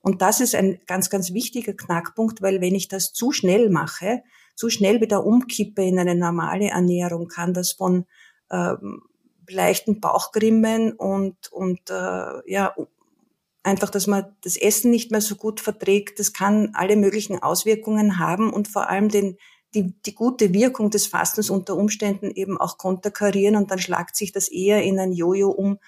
Und 0.00 0.22
das 0.22 0.40
ist 0.40 0.54
ein 0.54 0.80
ganz, 0.86 1.10
ganz 1.10 1.32
wichtiger 1.32 1.74
Knackpunkt, 1.74 2.40
weil 2.40 2.60
wenn 2.60 2.74
ich 2.74 2.88
das 2.88 3.12
zu 3.12 3.32
schnell 3.32 3.68
mache, 3.68 4.22
zu 4.60 4.68
schnell 4.68 5.00
wieder 5.00 5.24
umkippe 5.24 5.82
in 5.82 5.98
eine 5.98 6.14
normale 6.14 6.68
Ernährung, 6.68 7.28
kann 7.28 7.54
das 7.54 7.72
von 7.72 8.04
ähm, 8.50 9.00
leichten 9.48 10.00
Bauchgrimmen 10.00 10.92
und, 10.92 11.50
und 11.50 11.80
äh, 11.88 12.52
ja, 12.52 12.74
einfach, 13.62 13.88
dass 13.88 14.06
man 14.06 14.36
das 14.44 14.58
Essen 14.58 14.90
nicht 14.90 15.12
mehr 15.12 15.22
so 15.22 15.36
gut 15.36 15.60
verträgt. 15.60 16.18
Das 16.18 16.34
kann 16.34 16.72
alle 16.74 16.96
möglichen 16.96 17.42
Auswirkungen 17.42 18.18
haben 18.18 18.52
und 18.52 18.68
vor 18.68 18.90
allem 18.90 19.08
den, 19.08 19.38
die, 19.72 19.94
die 20.04 20.14
gute 20.14 20.52
Wirkung 20.52 20.90
des 20.90 21.06
Fastens 21.06 21.48
unter 21.48 21.74
Umständen 21.74 22.30
eben 22.30 22.58
auch 22.58 22.76
konterkarieren 22.76 23.56
und 23.56 23.70
dann 23.70 23.78
schlagt 23.78 24.14
sich 24.14 24.30
das 24.30 24.48
eher 24.48 24.82
in 24.82 24.98
ein 24.98 25.12
Jojo 25.12 25.48
um. 25.48 25.78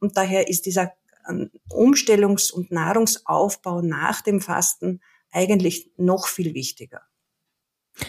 Und 0.00 0.16
daher 0.16 0.48
ist 0.48 0.64
dieser 0.64 0.94
ähm, 1.28 1.50
Umstellungs- 1.68 2.50
und 2.50 2.72
Nahrungsaufbau 2.72 3.82
nach 3.82 4.22
dem 4.22 4.40
Fasten 4.40 5.02
eigentlich 5.30 5.92
noch 5.98 6.28
viel 6.28 6.54
wichtiger. 6.54 7.02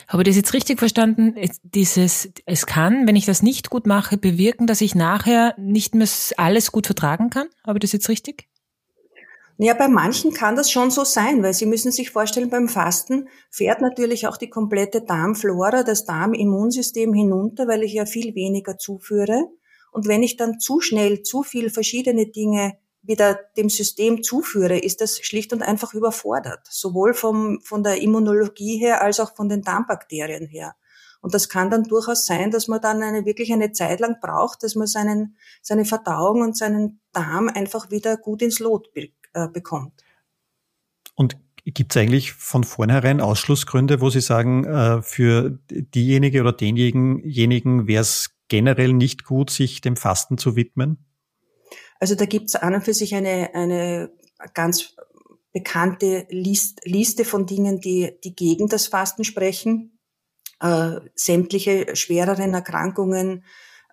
Habe 0.07 0.23
ich 0.23 0.29
das 0.29 0.35
jetzt 0.37 0.53
richtig 0.53 0.79
verstanden? 0.79 1.35
Dieses, 1.63 2.29
es 2.45 2.65
kann, 2.65 3.07
wenn 3.07 3.15
ich 3.15 3.25
das 3.25 3.43
nicht 3.43 3.69
gut 3.69 3.85
mache, 3.85 4.17
bewirken, 4.17 4.67
dass 4.67 4.81
ich 4.81 4.95
nachher 4.95 5.55
nicht 5.57 5.95
mehr 5.95 6.07
alles 6.37 6.71
gut 6.71 6.85
vertragen 6.85 7.29
kann? 7.29 7.47
Habe 7.65 7.77
ich 7.77 7.81
das 7.81 7.91
jetzt 7.91 8.09
richtig? 8.09 8.47
Ja, 9.57 9.75
bei 9.75 9.87
manchen 9.87 10.33
kann 10.33 10.55
das 10.55 10.71
schon 10.71 10.89
so 10.89 11.03
sein, 11.03 11.43
weil 11.43 11.53
Sie 11.53 11.67
müssen 11.67 11.91
sich 11.91 12.09
vorstellen, 12.09 12.49
beim 12.49 12.67
Fasten 12.67 13.29
fährt 13.51 13.81
natürlich 13.81 14.27
auch 14.27 14.37
die 14.37 14.49
komplette 14.49 15.01
Darmflora, 15.01 15.83
das 15.83 16.05
Darmimmunsystem 16.05 17.13
hinunter, 17.13 17.67
weil 17.67 17.83
ich 17.83 17.93
ja 17.93 18.05
viel 18.05 18.33
weniger 18.33 18.77
zuführe. 18.77 19.45
Und 19.91 20.07
wenn 20.07 20.23
ich 20.23 20.37
dann 20.37 20.59
zu 20.59 20.81
schnell 20.81 21.21
zu 21.21 21.43
viel 21.43 21.69
verschiedene 21.69 22.25
Dinge 22.25 22.73
wieder 23.03 23.37
dem 23.57 23.69
System 23.69 24.23
zuführe, 24.23 24.79
ist 24.79 25.01
das 25.01 25.19
schlicht 25.19 25.53
und 25.53 25.61
einfach 25.61 25.93
überfordert, 25.93 26.65
sowohl 26.69 27.13
vom, 27.13 27.59
von 27.61 27.83
der 27.83 28.01
Immunologie 28.01 28.77
her 28.77 29.01
als 29.01 29.19
auch 29.19 29.35
von 29.35 29.49
den 29.49 29.61
Darmbakterien 29.61 30.47
her. 30.47 30.75
Und 31.21 31.33
das 31.33 31.47
kann 31.47 31.69
dann 31.69 31.83
durchaus 31.83 32.25
sein, 32.25 32.51
dass 32.51 32.67
man 32.67 32.81
dann 32.81 33.01
eine, 33.01 33.25
wirklich 33.25 33.53
eine 33.53 33.71
Zeit 33.71 34.01
lang 34.01 34.17
braucht, 34.21 34.63
dass 34.63 34.75
man 34.75 34.87
seinen, 34.87 35.37
seine 35.61 35.85
Verdauung 35.85 36.41
und 36.41 36.57
seinen 36.57 36.99
Darm 37.13 37.47
einfach 37.47 37.91
wieder 37.91 38.17
gut 38.17 38.41
ins 38.41 38.59
Lot 38.59 38.89
äh, 38.95 39.47
bekommt. 39.47 40.03
Und 41.15 41.37
gibt 41.65 41.95
es 41.95 42.01
eigentlich 42.01 42.33
von 42.33 42.63
vornherein 42.63 43.21
Ausschlussgründe, 43.21 44.01
wo 44.01 44.09
Sie 44.09 44.19
sagen, 44.19 44.65
äh, 44.65 45.01
für 45.01 45.59
diejenige 45.69 46.41
oder 46.41 46.51
denjenigen 46.51 47.87
wäre 47.87 48.01
es 48.01 48.31
generell 48.49 48.93
nicht 48.93 49.23
gut, 49.23 49.49
sich 49.49 49.79
dem 49.79 49.95
Fasten 49.95 50.37
zu 50.37 50.55
widmen? 50.55 51.05
Also 52.03 52.15
da 52.15 52.25
gibt 52.25 52.49
es 52.49 52.55
an 52.55 52.75
und 52.75 52.83
für 52.83 52.93
sich 52.93 53.15
eine, 53.15 53.55
eine 53.55 54.11
ganz 54.53 54.93
bekannte 55.53 56.27
List, 56.29 56.81
Liste 56.83 57.23
von 57.23 57.45
Dingen, 57.45 57.79
die, 57.79 58.19
die 58.25 58.35
gegen 58.35 58.67
das 58.67 58.87
Fasten 58.87 59.23
sprechen. 59.23 59.97
Äh, 60.59 60.99
sämtliche 61.15 61.95
schwereren 61.95 62.53
Erkrankungen, 62.55 63.45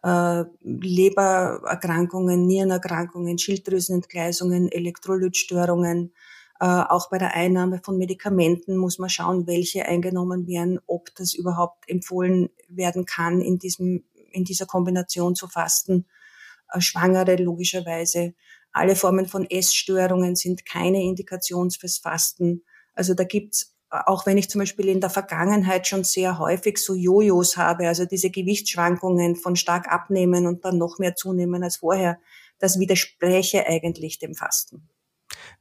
äh, 0.02 0.42
Lebererkrankungen, 0.60 2.48
Nierenerkrankungen, 2.48 3.38
Schilddrüsenentgleisungen, 3.38 4.72
Elektrolytstörungen. 4.72 6.12
Äh, 6.58 6.64
auch 6.64 7.10
bei 7.10 7.18
der 7.18 7.34
Einnahme 7.34 7.80
von 7.80 7.96
Medikamenten 7.96 8.76
muss 8.76 8.98
man 8.98 9.08
schauen, 9.08 9.46
welche 9.46 9.86
eingenommen 9.86 10.48
werden, 10.48 10.80
ob 10.88 11.14
das 11.14 11.32
überhaupt 11.32 11.88
empfohlen 11.88 12.50
werden 12.66 13.04
kann, 13.04 13.40
in, 13.40 13.60
diesem, 13.60 14.02
in 14.32 14.42
dieser 14.42 14.66
Kombination 14.66 15.36
zu 15.36 15.46
fasten. 15.46 16.06
Äh, 16.72 16.80
Schwangere 16.80 17.36
logischerweise. 17.36 18.34
Alle 18.72 18.96
Formen 18.96 19.26
von 19.26 19.48
Essstörungen 19.48 20.36
sind 20.36 20.64
keine 20.64 21.02
Indikation 21.02 21.70
fürs 21.70 21.98
Fasten. 21.98 22.62
Also 22.94 23.14
da 23.14 23.24
gibt's 23.24 23.74
auch 23.90 24.24
wenn 24.24 24.38
ich 24.38 24.48
zum 24.48 24.60
Beispiel 24.60 24.88
in 24.88 25.00
der 25.00 25.10
Vergangenheit 25.10 25.86
schon 25.86 26.04
sehr 26.04 26.38
häufig 26.38 26.78
so 26.78 26.94
Jojos 26.94 27.56
habe, 27.56 27.88
also 27.88 28.04
diese 28.04 28.30
Gewichtsschwankungen 28.30 29.34
von 29.34 29.56
stark 29.56 29.90
abnehmen 29.90 30.46
und 30.46 30.64
dann 30.64 30.78
noch 30.78 30.98
mehr 30.98 31.16
zunehmen 31.16 31.64
als 31.64 31.78
vorher, 31.78 32.20
das 32.60 32.78
widerspreche 32.78 33.66
eigentlich 33.66 34.20
dem 34.20 34.34
Fasten. 34.34 34.88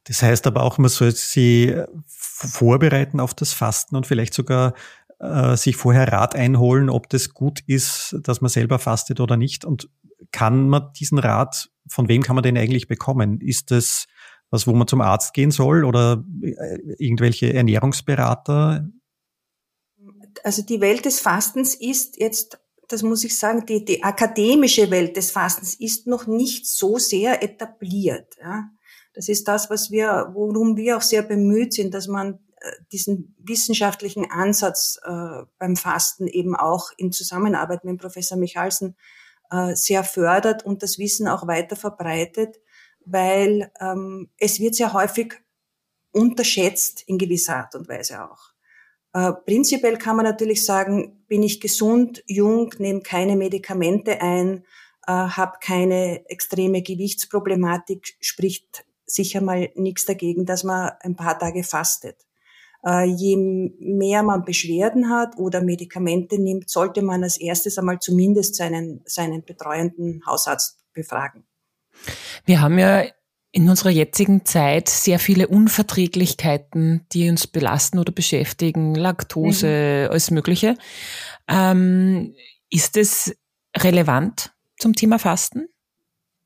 Das 0.04 0.22
heißt 0.22 0.46
aber 0.46 0.62
auch, 0.62 0.78
man 0.78 0.90
soll 0.90 1.12
sie 1.12 1.74
vorbereiten 2.06 3.20
auf 3.20 3.34
das 3.34 3.52
Fasten 3.52 3.96
und 3.96 4.06
vielleicht 4.06 4.34
sogar 4.34 4.74
äh, 5.18 5.56
sich 5.56 5.76
vorher 5.76 6.12
Rat 6.12 6.34
einholen, 6.34 6.88
ob 6.88 7.08
das 7.08 7.34
gut 7.34 7.60
ist, 7.66 8.16
dass 8.22 8.40
man 8.40 8.48
selber 8.48 8.78
fastet 8.78 9.20
oder 9.20 9.36
nicht. 9.36 9.64
Und 9.64 9.88
kann 10.32 10.68
man 10.68 10.92
diesen 10.98 11.18
Rat, 11.18 11.70
von 11.88 12.08
wem 12.08 12.22
kann 12.22 12.36
man 12.36 12.42
den 12.42 12.56
eigentlich 12.56 12.88
bekommen? 12.88 13.40
Ist 13.40 13.70
das 13.70 14.06
was, 14.50 14.66
wo 14.66 14.72
man 14.72 14.88
zum 14.88 15.00
Arzt 15.00 15.32
gehen 15.32 15.50
soll 15.50 15.84
oder 15.84 16.24
äh, 16.42 16.78
irgendwelche 16.98 17.52
Ernährungsberater? 17.54 18.88
Also 20.42 20.62
die 20.62 20.80
Welt 20.80 21.04
des 21.04 21.20
Fastens 21.20 21.74
ist 21.74 22.18
jetzt, 22.18 22.58
das 22.88 23.02
muss 23.02 23.24
ich 23.24 23.38
sagen, 23.38 23.64
die, 23.66 23.84
die 23.84 24.02
akademische 24.02 24.90
Welt 24.90 25.16
des 25.16 25.30
Fastens 25.30 25.74
ist 25.74 26.06
noch 26.06 26.26
nicht 26.26 26.66
so 26.66 26.98
sehr 26.98 27.42
etabliert. 27.42 28.36
Ja. 28.40 28.70
Das 29.14 29.28
ist 29.28 29.46
das, 29.48 29.70
was 29.70 29.90
wir, 29.90 30.30
worum 30.32 30.76
wir 30.76 30.96
auch 30.96 31.02
sehr 31.02 31.22
bemüht 31.22 31.72
sind, 31.72 31.94
dass 31.94 32.08
man 32.08 32.40
äh, 32.56 32.70
diesen 32.92 33.36
wissenschaftlichen 33.38 34.30
Ansatz 34.30 34.98
äh, 35.04 35.44
beim 35.58 35.76
Fasten 35.76 36.26
eben 36.26 36.56
auch 36.56 36.90
in 36.96 37.12
Zusammenarbeit 37.12 37.84
mit 37.84 38.00
Professor 38.00 38.36
Michalsen 38.36 38.96
äh, 39.50 39.74
sehr 39.74 40.04
fördert 40.04 40.64
und 40.64 40.82
das 40.82 40.98
Wissen 40.98 41.28
auch 41.28 41.46
weiter 41.46 41.76
verbreitet 41.76 42.60
weil 43.04 43.70
ähm, 43.80 44.30
es 44.38 44.60
wird 44.60 44.74
sehr 44.74 44.92
häufig 44.92 45.34
unterschätzt 46.12 47.02
in 47.06 47.18
gewisser 47.18 47.56
Art 47.56 47.74
und 47.74 47.88
Weise 47.88 48.24
auch. 48.24 48.50
Äh, 49.12 49.32
prinzipiell 49.44 49.96
kann 49.96 50.16
man 50.16 50.24
natürlich 50.24 50.64
sagen, 50.64 51.24
bin 51.26 51.42
ich 51.42 51.60
gesund, 51.60 52.22
jung, 52.26 52.72
nehme 52.78 53.00
keine 53.00 53.36
Medikamente 53.36 54.20
ein, 54.20 54.64
äh, 55.06 55.12
habe 55.12 55.58
keine 55.60 56.28
extreme 56.28 56.82
Gewichtsproblematik, 56.82 58.16
spricht 58.20 58.84
sicher 59.06 59.40
mal 59.40 59.70
nichts 59.74 60.04
dagegen, 60.04 60.46
dass 60.46 60.62
man 60.62 60.92
ein 61.00 61.16
paar 61.16 61.38
Tage 61.38 61.64
fastet. 61.64 62.26
Äh, 62.84 63.04
je 63.04 63.36
mehr 63.78 64.22
man 64.22 64.44
Beschwerden 64.44 65.10
hat 65.10 65.36
oder 65.36 65.62
Medikamente 65.62 66.40
nimmt, 66.40 66.70
sollte 66.70 67.02
man 67.02 67.22
als 67.22 67.38
erstes 67.38 67.78
einmal 67.78 67.98
zumindest 67.98 68.54
seinen, 68.54 69.02
seinen 69.04 69.44
betreuenden 69.44 70.22
Hausarzt 70.26 70.78
befragen. 70.92 71.44
Wir 72.44 72.60
haben 72.60 72.78
ja 72.78 73.04
in 73.52 73.68
unserer 73.68 73.90
jetzigen 73.90 74.44
Zeit 74.44 74.88
sehr 74.88 75.18
viele 75.18 75.48
Unverträglichkeiten, 75.48 77.04
die 77.12 77.28
uns 77.28 77.46
belasten 77.46 77.98
oder 77.98 78.12
beschäftigen, 78.12 78.94
Laktose, 78.94 80.04
mhm. 80.06 80.10
alles 80.10 80.30
Mögliche. 80.30 80.76
Ähm, 81.48 82.34
ist 82.70 82.96
es 82.96 83.36
relevant 83.76 84.52
zum 84.78 84.94
Thema 84.94 85.18
Fasten? 85.18 85.68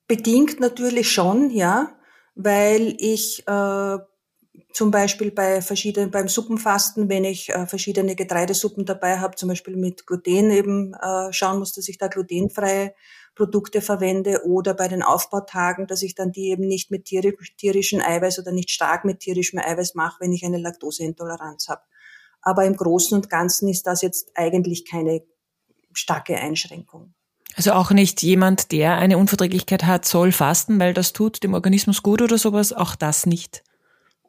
Bedingt 0.08 0.60
natürlich 0.60 1.10
schon, 1.12 1.50
ja, 1.50 1.94
weil 2.34 2.96
ich 2.98 3.46
äh, 3.46 3.98
zum 4.72 4.90
Beispiel 4.90 5.30
bei 5.30 5.62
verschiedenen, 5.62 6.10
beim 6.10 6.28
Suppenfasten, 6.28 7.08
wenn 7.08 7.24
ich 7.24 7.50
äh, 7.50 7.66
verschiedene 7.66 8.14
Getreidesuppen 8.14 8.84
dabei 8.84 9.18
habe, 9.18 9.36
zum 9.36 9.48
Beispiel 9.48 9.76
mit 9.76 10.06
Gluten 10.06 10.50
eben 10.50 10.94
äh, 10.94 11.32
schauen 11.32 11.58
muss, 11.58 11.72
dass 11.72 11.88
ich 11.88 11.98
da 11.98 12.08
glutenfreie 12.08 12.94
Produkte 13.34 13.80
verwende 13.80 14.44
oder 14.44 14.74
bei 14.74 14.86
den 14.86 15.02
Aufbautagen, 15.02 15.86
dass 15.86 16.02
ich 16.02 16.14
dann 16.14 16.30
die 16.30 16.50
eben 16.50 16.66
nicht 16.66 16.90
mit 16.90 17.04
tierischem 17.04 18.00
Eiweiß 18.00 18.38
oder 18.38 18.52
nicht 18.52 18.70
stark 18.70 19.04
mit 19.04 19.20
tierischem 19.20 19.58
Eiweiß 19.58 19.94
mache, 19.94 20.18
wenn 20.20 20.32
ich 20.32 20.44
eine 20.44 20.58
Laktoseintoleranz 20.58 21.68
habe. 21.68 21.82
Aber 22.42 22.64
im 22.64 22.76
Großen 22.76 23.16
und 23.16 23.30
Ganzen 23.30 23.68
ist 23.68 23.86
das 23.86 24.02
jetzt 24.02 24.30
eigentlich 24.34 24.88
keine 24.88 25.22
starke 25.92 26.36
Einschränkung. 26.36 27.14
Also 27.56 27.72
auch 27.72 27.90
nicht 27.90 28.22
jemand, 28.22 28.72
der 28.72 28.96
eine 28.98 29.18
Unverträglichkeit 29.18 29.84
hat, 29.84 30.04
soll 30.04 30.32
fasten, 30.32 30.78
weil 30.80 30.94
das 30.94 31.12
tut 31.12 31.42
dem 31.42 31.54
Organismus 31.54 32.02
gut 32.02 32.22
oder 32.22 32.38
sowas, 32.38 32.72
auch 32.72 32.94
das 32.96 33.26
nicht. 33.26 33.62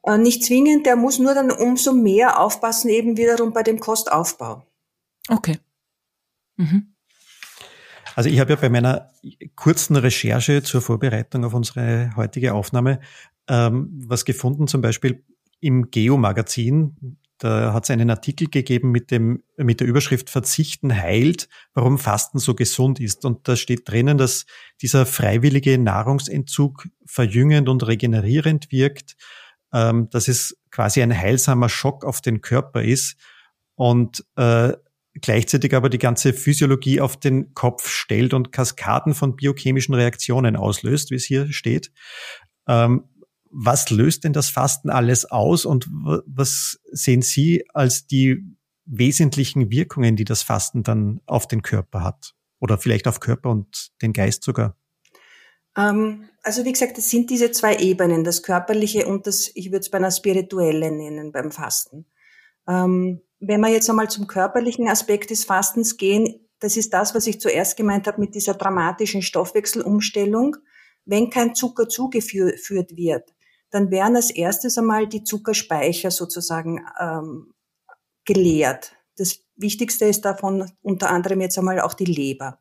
Äh, 0.05 0.19
nicht 0.19 0.43
zwingend, 0.43 0.85
der 0.85 0.95
muss 0.95 1.19
nur 1.19 1.33
dann 1.33 1.51
umso 1.51 1.91
mehr 1.91 2.39
aufpassen, 2.39 2.89
eben 2.89 3.17
wiederum 3.17 3.53
bei 3.53 3.63
dem 3.63 3.79
Kostaufbau. 3.79 4.65
Okay. 5.29 5.57
Mhm. 6.57 6.93
Also 8.15 8.29
ich 8.29 8.39
habe 8.39 8.51
ja 8.51 8.55
bei 8.55 8.69
meiner 8.69 9.11
kurzen 9.55 9.95
Recherche 9.95 10.63
zur 10.63 10.81
Vorbereitung 10.81 11.43
auf 11.43 11.53
unsere 11.53 12.11
heutige 12.15 12.53
Aufnahme 12.53 13.01
ähm, 13.49 13.89
was 14.07 14.25
gefunden, 14.25 14.67
zum 14.67 14.81
Beispiel 14.81 15.23
im 15.59 15.89
Geo-Magazin. 15.89 17.17
da 17.39 17.73
hat 17.73 17.83
es 17.85 17.89
einen 17.89 18.09
Artikel 18.09 18.47
gegeben 18.47 18.91
mit 18.91 19.11
dem, 19.11 19.43
mit 19.57 19.79
der 19.81 19.87
Überschrift 19.87 20.29
Verzichten 20.29 20.95
heilt, 20.95 21.49
warum 21.73 21.97
Fasten 21.97 22.37
so 22.39 22.53
gesund 22.53 22.99
ist. 22.99 23.25
Und 23.25 23.47
da 23.47 23.55
steht 23.55 23.89
drinnen, 23.89 24.17
dass 24.17 24.45
dieser 24.81 25.05
freiwillige 25.05 25.77
Nahrungsentzug 25.77 26.87
verjüngend 27.05 27.67
und 27.67 27.85
regenerierend 27.85 28.71
wirkt, 28.71 29.17
ähm, 29.75 30.09
dass 30.09 30.29
es 30.29 30.57
quasi 30.71 31.01
ein 31.01 31.15
heilsamer 31.15 31.67
Schock 31.67 32.05
auf 32.05 32.21
den 32.21 32.39
Körper 32.39 32.81
ist 32.81 33.17
und 33.75 34.25
äh, 34.37 34.71
gleichzeitig 35.21 35.75
aber 35.75 35.89
die 35.89 35.97
ganze 35.97 36.31
Physiologie 36.31 37.01
auf 37.01 37.17
den 37.17 37.53
Kopf 37.53 37.89
stellt 37.89 38.33
und 38.33 38.53
Kaskaden 38.53 39.13
von 39.13 39.35
biochemischen 39.35 39.93
Reaktionen 39.93 40.55
auslöst, 40.55 41.11
wie 41.11 41.15
es 41.15 41.25
hier 41.25 41.51
steht. 41.51 41.91
Ähm, 42.67 43.09
was 43.51 43.89
löst 43.89 44.23
denn 44.23 44.33
das 44.33 44.49
Fasten 44.49 44.89
alles 44.89 45.25
aus 45.25 45.65
und 45.65 45.87
was 45.89 46.79
sehen 46.91 47.21
Sie 47.21 47.65
als 47.73 48.07
die 48.07 48.43
wesentlichen 48.85 49.71
Wirkungen, 49.71 50.15
die 50.15 50.25
das 50.25 50.41
Fasten 50.41 50.83
dann 50.83 51.19
auf 51.25 51.47
den 51.47 51.61
Körper 51.63 52.01
hat? 52.01 52.33
Oder 52.59 52.77
vielleicht 52.77 53.07
auf 53.07 53.19
Körper 53.19 53.49
und 53.49 53.89
den 54.01 54.13
Geist 54.13 54.43
sogar? 54.43 54.77
Ähm, 55.77 56.29
also 56.43 56.63
wie 56.63 56.71
gesagt, 56.71 56.97
es 56.97 57.09
sind 57.09 57.29
diese 57.29 57.51
zwei 57.51 57.77
Ebenen, 57.77 58.23
das 58.23 58.43
Körperliche 58.43 59.07
und 59.07 59.27
das, 59.27 59.51
ich 59.55 59.67
würde 59.67 59.79
es 59.79 59.89
bei 59.89 59.97
einer 59.97 60.11
Spirituelle 60.11 60.91
nennen, 60.91 61.31
beim 61.31 61.51
Fasten. 61.51 62.05
Ähm, 62.67 63.21
wenn 63.39 63.61
wir 63.61 63.69
jetzt 63.69 63.89
einmal 63.89 64.09
zum 64.09 64.27
körperlichen 64.27 64.87
Aspekt 64.87 65.29
des 65.29 65.43
Fastens 65.43 65.97
gehen, 65.97 66.47
das 66.59 66.77
ist 66.77 66.93
das, 66.93 67.13
was 67.13 67.27
ich 67.27 67.39
zuerst 67.39 67.77
gemeint 67.77 68.07
habe 68.07 68.21
mit 68.21 68.33
dieser 68.33 68.53
dramatischen 68.53 69.21
Stoffwechselumstellung. 69.21 70.55
Wenn 71.05 71.29
kein 71.29 71.53
Zucker 71.53 71.87
zugeführt 71.87 72.95
wird, 72.95 73.35
dann 73.69 73.91
werden 73.91 74.15
als 74.15 74.31
erstes 74.31 74.77
einmal 74.77 75.07
die 75.07 75.23
Zuckerspeicher 75.23 76.09
sozusagen 76.09 76.83
ähm, 76.99 77.53
geleert. 78.23 78.93
Das 79.17 79.39
Wichtigste 79.55 80.05
ist 80.05 80.25
davon 80.25 80.71
unter 80.81 81.09
anderem 81.09 81.41
jetzt 81.41 81.57
einmal 81.57 81.79
auch 81.81 81.93
die 81.93 82.05
Leber. 82.05 82.59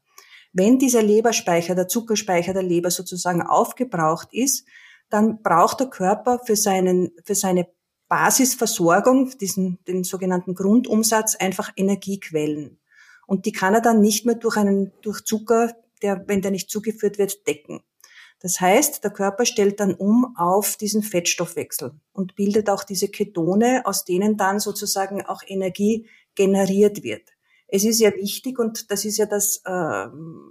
Wenn 0.54 0.78
dieser 0.78 1.02
Leberspeicher, 1.02 1.74
der 1.74 1.88
Zuckerspeicher 1.88 2.54
der 2.54 2.62
Leber 2.62 2.90
sozusagen 2.90 3.42
aufgebraucht 3.42 4.28
ist, 4.32 4.64
dann 5.10 5.42
braucht 5.42 5.80
der 5.80 5.88
Körper 5.88 6.38
für, 6.38 6.54
seinen, 6.54 7.10
für 7.24 7.34
seine 7.34 7.66
Basisversorgung, 8.08 9.36
diesen, 9.38 9.80
den 9.88 10.04
sogenannten 10.04 10.54
Grundumsatz, 10.54 11.34
einfach 11.34 11.72
Energiequellen. 11.74 12.78
Und 13.26 13.46
die 13.46 13.52
kann 13.52 13.74
er 13.74 13.80
dann 13.80 14.00
nicht 14.00 14.26
mehr 14.26 14.36
durch 14.36 14.56
einen, 14.56 14.92
durch 15.02 15.24
Zucker, 15.24 15.74
der, 16.02 16.22
wenn 16.28 16.40
der 16.40 16.52
nicht 16.52 16.70
zugeführt 16.70 17.18
wird, 17.18 17.46
decken. 17.48 17.80
Das 18.38 18.60
heißt, 18.60 19.02
der 19.02 19.10
Körper 19.10 19.46
stellt 19.46 19.80
dann 19.80 19.94
um 19.94 20.36
auf 20.36 20.76
diesen 20.76 21.02
Fettstoffwechsel 21.02 21.92
und 22.12 22.36
bildet 22.36 22.70
auch 22.70 22.84
diese 22.84 23.08
Ketone, 23.08 23.82
aus 23.86 24.04
denen 24.04 24.36
dann 24.36 24.60
sozusagen 24.60 25.24
auch 25.26 25.42
Energie 25.46 26.06
generiert 26.36 27.02
wird. 27.02 27.33
Es 27.74 27.82
ist 27.82 27.98
ja 27.98 28.14
wichtig 28.14 28.60
und 28.60 28.92
das 28.92 29.04
ist 29.04 29.16
ja 29.16 29.26
das 29.26 29.60
äh, 29.64 30.06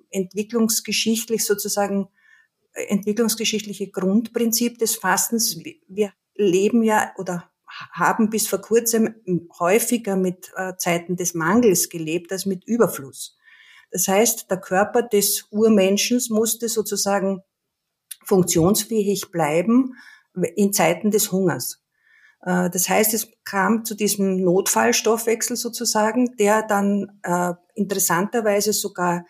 entwicklungsgeschichtlich 0.09 1.45
sozusagen 1.45 2.09
äh, 2.73 2.83
entwicklungsgeschichtliche 2.87 3.89
Grundprinzip 3.91 4.77
des 4.77 4.97
Fastens. 4.97 5.57
Wir 5.87 6.11
leben 6.35 6.83
ja 6.83 7.13
oder 7.15 7.49
haben 7.93 8.29
bis 8.29 8.49
vor 8.49 8.59
kurzem 8.59 9.15
häufiger 9.57 10.17
mit 10.17 10.51
äh, 10.57 10.73
Zeiten 10.75 11.15
des 11.15 11.33
Mangels 11.33 11.87
gelebt 11.87 12.29
als 12.33 12.45
mit 12.45 12.65
Überfluss. 12.65 13.37
Das 13.89 14.09
heißt, 14.09 14.51
der 14.51 14.59
Körper 14.59 15.01
des 15.01 15.47
Urmenschens 15.49 16.29
musste 16.29 16.67
sozusagen 16.67 17.41
funktionsfähig 18.25 19.31
bleiben 19.31 19.93
in 20.55 20.73
Zeiten 20.73 21.09
des 21.09 21.31
Hungers. 21.31 21.82
Äh, 22.45 22.69
das 22.69 22.89
heißt, 22.89 23.13
es 23.13 23.29
kam 23.43 23.85
zu 23.85 23.95
diesem 23.95 24.43
Notfallstoffwechsel 24.43 25.55
sozusagen, 25.55 26.35
der 26.37 26.63
dann 26.63 27.19
äh, 27.23 27.53
interessanterweise 27.75 28.73
sogar 28.73 29.25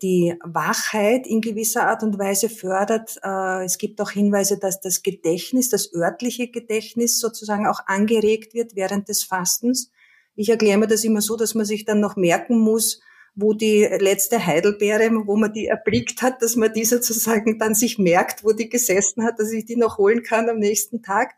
die 0.00 0.34
Wachheit 0.44 1.26
in 1.26 1.40
gewisser 1.40 1.88
Art 1.88 2.04
und 2.04 2.18
Weise 2.18 2.48
fördert. 2.48 3.18
Äh, 3.24 3.64
es 3.64 3.78
gibt 3.78 4.00
auch 4.00 4.10
Hinweise, 4.10 4.58
dass 4.58 4.80
das 4.80 5.02
Gedächtnis, 5.02 5.70
das 5.70 5.92
örtliche 5.92 6.48
Gedächtnis 6.48 7.18
sozusagen 7.18 7.66
auch 7.66 7.80
angeregt 7.86 8.54
wird 8.54 8.76
während 8.76 9.08
des 9.08 9.24
Fastens. 9.24 9.90
Ich 10.36 10.50
erkläre 10.50 10.78
mir 10.78 10.86
das 10.86 11.02
immer 11.02 11.20
so, 11.20 11.36
dass 11.36 11.54
man 11.54 11.66
sich 11.66 11.84
dann 11.84 11.98
noch 11.98 12.14
merken 12.14 12.58
muss, 12.58 13.00
wo 13.34 13.54
die 13.54 13.84
letzte 13.98 14.44
Heidelbeere, 14.44 15.10
wo 15.26 15.36
man 15.36 15.52
die 15.52 15.66
erblickt 15.66 16.22
hat, 16.22 16.42
dass 16.42 16.54
man 16.54 16.72
die 16.72 16.84
sozusagen 16.84 17.58
dann 17.58 17.74
sich 17.74 17.98
merkt, 17.98 18.44
wo 18.44 18.52
die 18.52 18.68
gesessen 18.68 19.24
hat, 19.24 19.40
dass 19.40 19.52
ich 19.52 19.64
die 19.64 19.76
noch 19.76 19.98
holen 19.98 20.22
kann 20.22 20.48
am 20.48 20.58
nächsten 20.58 21.02
Tag. 21.02 21.34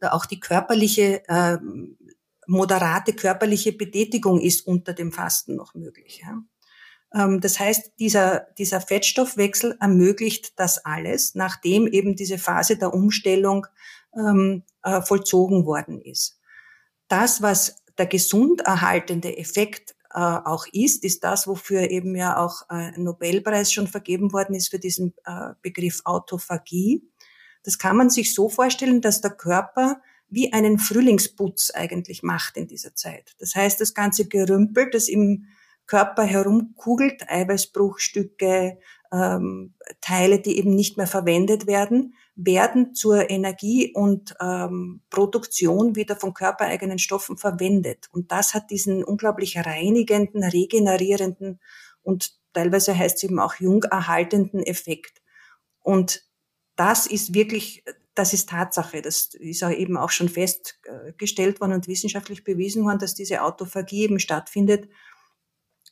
Auch 0.00 0.26
die 0.26 0.40
körperliche, 0.40 1.22
äh, 1.28 1.58
moderate 2.46 3.12
körperliche 3.12 3.72
Betätigung 3.72 4.40
ist 4.40 4.66
unter 4.66 4.92
dem 4.92 5.12
Fasten 5.12 5.56
noch 5.56 5.74
möglich. 5.74 6.22
Ja. 6.24 6.42
Ähm, 7.14 7.40
das 7.40 7.58
heißt, 7.58 7.92
dieser, 7.98 8.46
dieser 8.58 8.80
Fettstoffwechsel 8.80 9.76
ermöglicht 9.80 10.58
das 10.58 10.84
alles, 10.84 11.34
nachdem 11.34 11.86
eben 11.86 12.16
diese 12.16 12.38
Phase 12.38 12.76
der 12.76 12.94
Umstellung 12.94 13.66
ähm, 14.16 14.64
äh, 14.82 15.02
vollzogen 15.02 15.66
worden 15.66 16.00
ist. 16.00 16.38
Das, 17.08 17.42
was 17.42 17.76
der 17.96 18.06
gesund 18.06 18.60
erhaltende 18.60 19.36
Effekt 19.36 19.96
äh, 20.10 20.20
auch 20.20 20.66
ist, 20.72 21.04
ist 21.04 21.24
das, 21.24 21.46
wofür 21.46 21.90
eben 21.90 22.14
ja 22.16 22.38
auch 22.38 22.62
äh, 22.70 22.92
ein 22.94 23.04
Nobelpreis 23.04 23.72
schon 23.72 23.88
vergeben 23.88 24.32
worden 24.32 24.54
ist 24.54 24.68
für 24.68 24.78
diesen 24.78 25.14
äh, 25.24 25.50
Begriff 25.62 26.02
Autophagie. 26.04 27.02
Das 27.62 27.78
kann 27.78 27.96
man 27.96 28.10
sich 28.10 28.34
so 28.34 28.48
vorstellen, 28.48 29.00
dass 29.00 29.20
der 29.20 29.32
Körper 29.32 30.00
wie 30.28 30.52
einen 30.52 30.78
Frühlingsputz 30.78 31.70
eigentlich 31.70 32.22
macht 32.22 32.56
in 32.56 32.66
dieser 32.66 32.94
Zeit. 32.94 33.34
Das 33.38 33.54
heißt, 33.54 33.80
das 33.80 33.94
ganze 33.94 34.26
Gerümpel, 34.26 34.90
das 34.90 35.08
im 35.08 35.46
Körper 35.86 36.22
herumkugelt, 36.22 37.28
Eiweißbruchstücke, 37.28 38.78
ähm, 39.10 39.74
Teile, 40.02 40.38
die 40.38 40.58
eben 40.58 40.74
nicht 40.74 40.98
mehr 40.98 41.06
verwendet 41.06 41.66
werden, 41.66 42.14
werden 42.36 42.94
zur 42.94 43.30
Energie 43.30 43.92
und 43.94 44.34
ähm, 44.40 45.00
Produktion 45.08 45.96
wieder 45.96 46.14
von 46.14 46.34
körpereigenen 46.34 46.98
Stoffen 46.98 47.38
verwendet. 47.38 48.08
Und 48.12 48.30
das 48.30 48.52
hat 48.52 48.70
diesen 48.70 49.02
unglaublich 49.02 49.56
reinigenden, 49.56 50.44
regenerierenden 50.44 51.58
und 52.02 52.34
teilweise 52.52 52.96
heißt 52.96 53.16
es 53.16 53.24
eben 53.24 53.40
auch 53.40 53.54
jung 53.54 53.82
erhaltenden 53.84 54.62
Effekt. 54.62 55.22
Und 55.80 56.27
das 56.78 57.06
ist 57.06 57.34
wirklich, 57.34 57.84
das 58.14 58.32
ist 58.32 58.48
Tatsache. 58.48 59.02
Das 59.02 59.34
ist 59.34 59.62
auch 59.64 59.70
eben 59.70 59.96
auch 59.96 60.10
schon 60.10 60.28
festgestellt 60.28 61.60
worden 61.60 61.72
und 61.72 61.88
wissenschaftlich 61.88 62.44
bewiesen 62.44 62.84
worden, 62.84 63.00
dass 63.00 63.14
diese 63.14 63.42
Autophagie 63.42 64.04
eben 64.04 64.20
stattfindet 64.20 64.88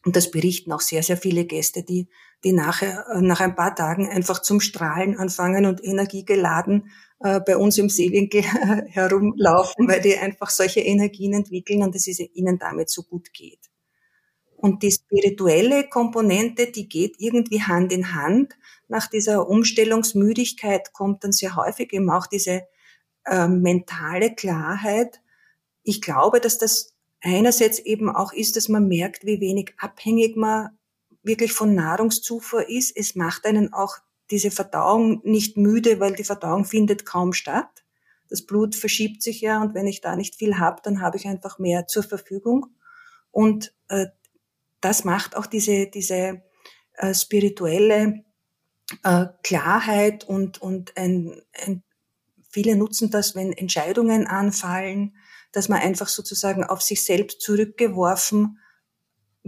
und 0.05 0.15
das 0.15 0.31
berichten 0.31 0.73
auch 0.73 0.81
sehr, 0.81 1.03
sehr 1.03 1.17
viele 1.17 1.45
Gäste, 1.45 1.83
die, 1.83 2.09
die 2.45 2.53
nachher, 2.53 3.05
nach 3.21 3.41
ein 3.41 3.57
paar 3.57 3.75
Tagen 3.75 4.09
einfach 4.09 4.41
zum 4.41 4.61
Strahlen 4.61 5.19
anfangen 5.19 5.67
und 5.67 5.83
energiegeladen 5.83 6.93
äh, 7.19 7.41
bei 7.41 7.57
uns 7.57 7.77
im 7.79 7.89
Seewinkel 7.89 8.43
herumlaufen, 8.89 9.89
weil 9.89 10.01
die 10.01 10.17
einfach 10.17 10.51
solche 10.51 10.81
Energien 10.81 11.33
entwickeln 11.33 11.83
und 11.83 11.97
es 11.97 12.07
ihnen 12.07 12.59
damit 12.61 12.89
so 12.89 13.03
gut 13.03 13.33
geht. 13.33 13.59
Und 14.57 14.83
die 14.83 14.91
spirituelle 14.91 15.89
Komponente, 15.89 16.73
die 16.73 16.89
geht 16.89 17.17
irgendwie 17.19 17.63
Hand 17.63 17.93
in 17.93 18.15
Hand. 18.15 18.55
Nach 18.89 19.07
dieser 19.07 19.49
Umstellungsmüdigkeit 19.49 20.93
kommt 20.93 21.25
dann 21.25 21.33
sehr 21.33 21.57
häufig 21.57 21.93
eben 21.93 22.11
auch 22.11 22.27
diese 22.27 22.63
äh, 23.27 23.49
mentale 23.49 24.35
Klarheit. 24.35 25.21
Ich 25.83 26.01
glaube, 26.01 26.41
dass 26.41 26.59
das 26.59 26.95
einerseits 27.21 27.79
eben 27.79 28.09
auch 28.09 28.33
ist, 28.33 28.57
dass 28.57 28.69
man 28.69 28.89
merkt, 28.89 29.27
wie 29.27 29.41
wenig 29.41 29.75
abhängig 29.79 30.37
man 30.37 30.71
wirklich 31.23 31.53
von 31.53 31.75
Nahrungszufuhr 31.75 32.69
ist. 32.69 32.97
Es 32.97 33.15
macht 33.15 33.45
einen 33.45 33.73
auch 33.73 33.99
diese 34.31 34.51
Verdauung 34.51 35.21
nicht 35.25 35.57
müde, 35.57 36.01
weil 36.01 36.15
die 36.15 36.25
Verdauung 36.25 36.65
findet 36.65 37.05
kaum 37.05 37.33
statt. 37.33 37.85
Das 38.29 38.43
Blut 38.43 38.75
verschiebt 38.75 39.23
sich 39.23 39.41
ja 39.41 39.63
und 39.63 39.75
wenn 39.75 39.87
ich 39.87 40.01
da 40.01 40.17
nicht 40.17 40.35
viel 40.37 40.59
habe, 40.59 40.81
dann 40.83 41.01
habe 41.01 41.17
ich 41.17 41.27
einfach 41.27 41.59
mehr 41.59 41.87
zur 41.87 42.03
Verfügung. 42.03 42.67
Und 43.31 43.73
äh, 43.89 44.07
das 44.81 45.05
macht 45.05 45.37
auch 45.37 45.47
diese, 45.47 45.87
diese 45.87 46.43
äh, 46.95 47.15
spirituelle 47.15 48.25
äh, 49.03 49.27
Klarheit 49.43 50.25
und, 50.25 50.61
und 50.61 50.97
ein, 50.97 51.41
ein, 51.65 51.83
viele 52.49 52.77
nutzen 52.77 53.11
das, 53.11 53.35
wenn 53.35 53.53
Entscheidungen 53.53 54.27
anfallen, 54.27 55.17
dass 55.53 55.69
man 55.69 55.81
einfach 55.81 56.09
sozusagen 56.09 56.65
auf 56.65 56.83
sich 56.83 57.05
selbst 57.05 57.41
zurückgeworfen 57.41 58.59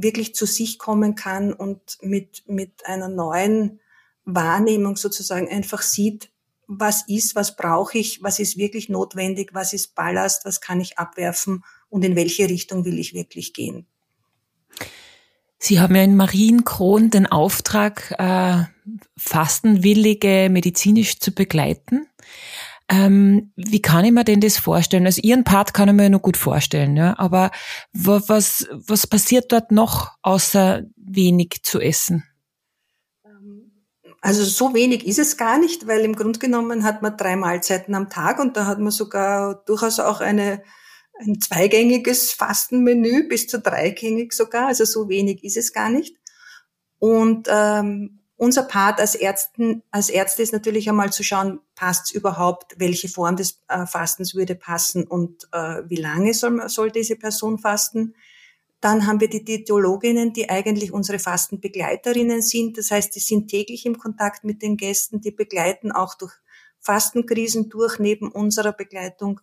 wirklich 0.01 0.35
zu 0.35 0.47
sich 0.47 0.79
kommen 0.79 1.15
kann 1.15 1.53
und 1.53 1.99
mit, 2.03 2.45
mit 2.47 2.87
einer 2.87 3.09
neuen 3.09 3.81
Wahrnehmung 4.25 4.97
sozusagen 4.97 5.49
einfach 5.49 5.83
sieht, 5.83 6.31
was 6.67 7.05
ist, 7.09 7.35
was 7.35 7.57
brauche 7.57 7.99
ich, 7.99 8.23
was 8.23 8.39
ist 8.39 8.59
wirklich 8.59 8.89
notwendig, 8.89 9.55
was 9.55 9.73
ist 9.73 9.95
Ballast, 9.95 10.45
was 10.45 10.61
kann 10.61 10.81
ich 10.81 10.99
abwerfen 10.99 11.65
und 11.89 12.05
in 12.05 12.15
welche 12.15 12.49
Richtung 12.49 12.85
will 12.85 12.99
ich 12.99 13.15
wirklich 13.15 13.55
gehen. 13.55 13.87
Sie 15.69 15.81
haben 15.81 15.95
ja 15.95 16.03
in 16.03 16.17
Marienkron 16.17 17.11
den 17.11 17.27
Auftrag, 17.27 18.15
äh, 18.17 18.65
Fastenwillige 19.19 20.49
medizinisch 20.51 21.21
zu 21.21 21.31
begleiten. 21.31 22.07
Ähm, 22.89 23.53
wie 23.55 23.83
kann 23.83 24.07
ich 24.07 24.13
mir 24.13 24.25
denn 24.25 24.41
das 24.41 24.57
vorstellen? 24.57 25.05
Also 25.05 25.21
Ihren 25.21 25.45
Part 25.45 25.75
kann 25.75 25.91
ich 25.91 25.95
mir 25.95 26.09
noch 26.09 26.23
gut 26.23 26.39
vorstellen, 26.39 26.97
ja? 26.97 27.19
aber 27.19 27.51
was, 27.93 28.67
was 28.73 29.07
passiert 29.07 29.53
dort 29.53 29.71
noch, 29.71 30.13
außer 30.23 30.85
wenig 30.97 31.61
zu 31.65 31.81
essen? 31.81 32.25
Also 34.23 34.45
so 34.45 34.73
wenig 34.73 35.07
ist 35.07 35.19
es 35.19 35.37
gar 35.37 35.59
nicht, 35.59 35.87
weil 35.87 36.01
im 36.01 36.17
Grunde 36.17 36.39
genommen 36.39 36.83
hat 36.83 37.03
man 37.03 37.19
drei 37.19 37.37
Mahlzeiten 37.37 37.95
am 37.95 38.09
Tag 38.09 38.39
und 38.39 38.57
da 38.57 38.65
hat 38.65 38.79
man 38.79 38.91
sogar 38.91 39.63
durchaus 39.67 40.01
auch 40.01 40.23
eine, 40.23 40.63
ein 41.19 41.41
zweigängiges 41.41 42.33
Fastenmenü 42.33 43.29
bis 43.29 43.47
zu 43.47 43.61
dreigängig 43.61 44.33
sogar. 44.33 44.69
Also 44.69 44.85
so 44.85 45.09
wenig 45.09 45.45
ist 45.45 45.57
es 45.57 45.73
gar 45.73 45.91
nicht. 45.91 46.17
Und 46.99 47.49
ähm, 47.51 48.21
unser 48.37 48.63
Part 48.63 49.01
als 49.01 49.17
Ärzten, 49.17 49.83
als 49.91 50.11
Ärzte 50.11 50.43
ist 50.43 50.53
natürlich 50.53 50.89
einmal 50.89 51.13
zu 51.13 51.25
schauen, 51.25 51.61
passt 51.75 52.07
es 52.07 52.11
überhaupt, 52.13 52.77
welche 52.79 53.09
Form 53.09 53.37
des 53.37 53.61
äh, 53.69 53.85
Fastens 53.85 54.35
würde 54.35 54.55
passen 54.55 55.07
und 55.07 55.49
äh, 55.53 55.83
wie 55.89 55.97
lange 55.97 56.33
soll, 56.35 56.69
soll 56.69 56.93
diese 56.93 57.17
Person 57.17 57.59
fasten. 57.59 58.15
Dann 58.81 59.09
haben 59.09 59.21
wir 59.21 59.29
die 59.29 59.45
Diätologinnen, 59.45 60.33
die 60.33 60.49
eigentlich 60.49 60.93
unsere 60.93 61.19
Fastenbegleiterinnen 61.19 62.43
sind. 62.43 62.79
Das 62.79 62.93
heißt, 62.93 63.13
die 63.17 63.21
sind 63.21 63.49
täglich 63.49 63.87
im 63.87 63.99
Kontakt 63.99 64.45
mit 64.45 64.63
den 64.63 64.77
Gästen, 64.77 65.21
die 65.21 65.33
begleiten 65.33 65.91
auch 65.91 66.15
durch 66.15 66.33
Fastenkrisen 66.79 67.69
durch 67.71 67.99
neben 67.99 68.31
unserer 68.31 68.73
Begleitung 68.73 69.41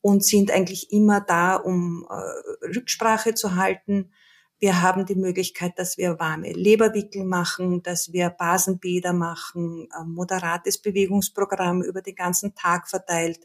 und 0.00 0.24
sind 0.24 0.50
eigentlich 0.50 0.92
immer 0.92 1.20
da, 1.20 1.56
um 1.56 2.06
äh, 2.08 2.66
Rücksprache 2.66 3.34
zu 3.34 3.56
halten. 3.56 4.12
Wir 4.58 4.82
haben 4.82 5.06
die 5.06 5.14
Möglichkeit, 5.14 5.78
dass 5.78 5.96
wir 5.96 6.18
warme 6.18 6.52
Leberwickel 6.52 7.24
machen, 7.24 7.82
dass 7.82 8.12
wir 8.12 8.30
Basenbäder 8.30 9.12
machen, 9.12 9.88
ein 9.90 10.10
moderates 10.10 10.78
Bewegungsprogramm 10.78 11.82
über 11.82 12.02
den 12.02 12.14
ganzen 12.14 12.54
Tag 12.54 12.88
verteilt, 12.88 13.40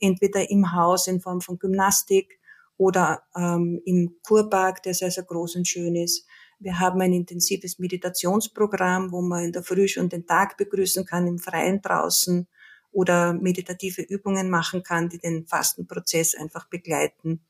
entweder 0.00 0.50
im 0.50 0.72
Haus 0.72 1.06
in 1.06 1.20
Form 1.20 1.40
von 1.40 1.58
Gymnastik 1.58 2.38
oder 2.76 3.22
ähm, 3.36 3.80
im 3.84 4.16
Kurpark, 4.26 4.82
der 4.82 4.94
sehr, 4.94 5.10
sehr 5.10 5.24
groß 5.24 5.56
und 5.56 5.68
schön 5.68 5.96
ist. 5.96 6.26
Wir 6.58 6.80
haben 6.80 7.00
ein 7.00 7.12
intensives 7.12 7.78
Meditationsprogramm, 7.78 9.12
wo 9.12 9.20
man 9.20 9.44
in 9.44 9.52
der 9.52 9.62
Früh 9.62 9.86
schon 9.86 10.08
den 10.08 10.26
Tag 10.26 10.56
begrüßen 10.56 11.04
kann, 11.04 11.26
im 11.26 11.38
Freien 11.38 11.82
draußen 11.82 12.48
oder 12.94 13.34
meditative 13.34 14.02
Übungen 14.02 14.48
machen 14.48 14.82
kann, 14.82 15.08
die 15.08 15.18
den 15.18 15.46
Fastenprozess 15.46 16.34
einfach 16.34 16.68
begleiten. 16.68 17.44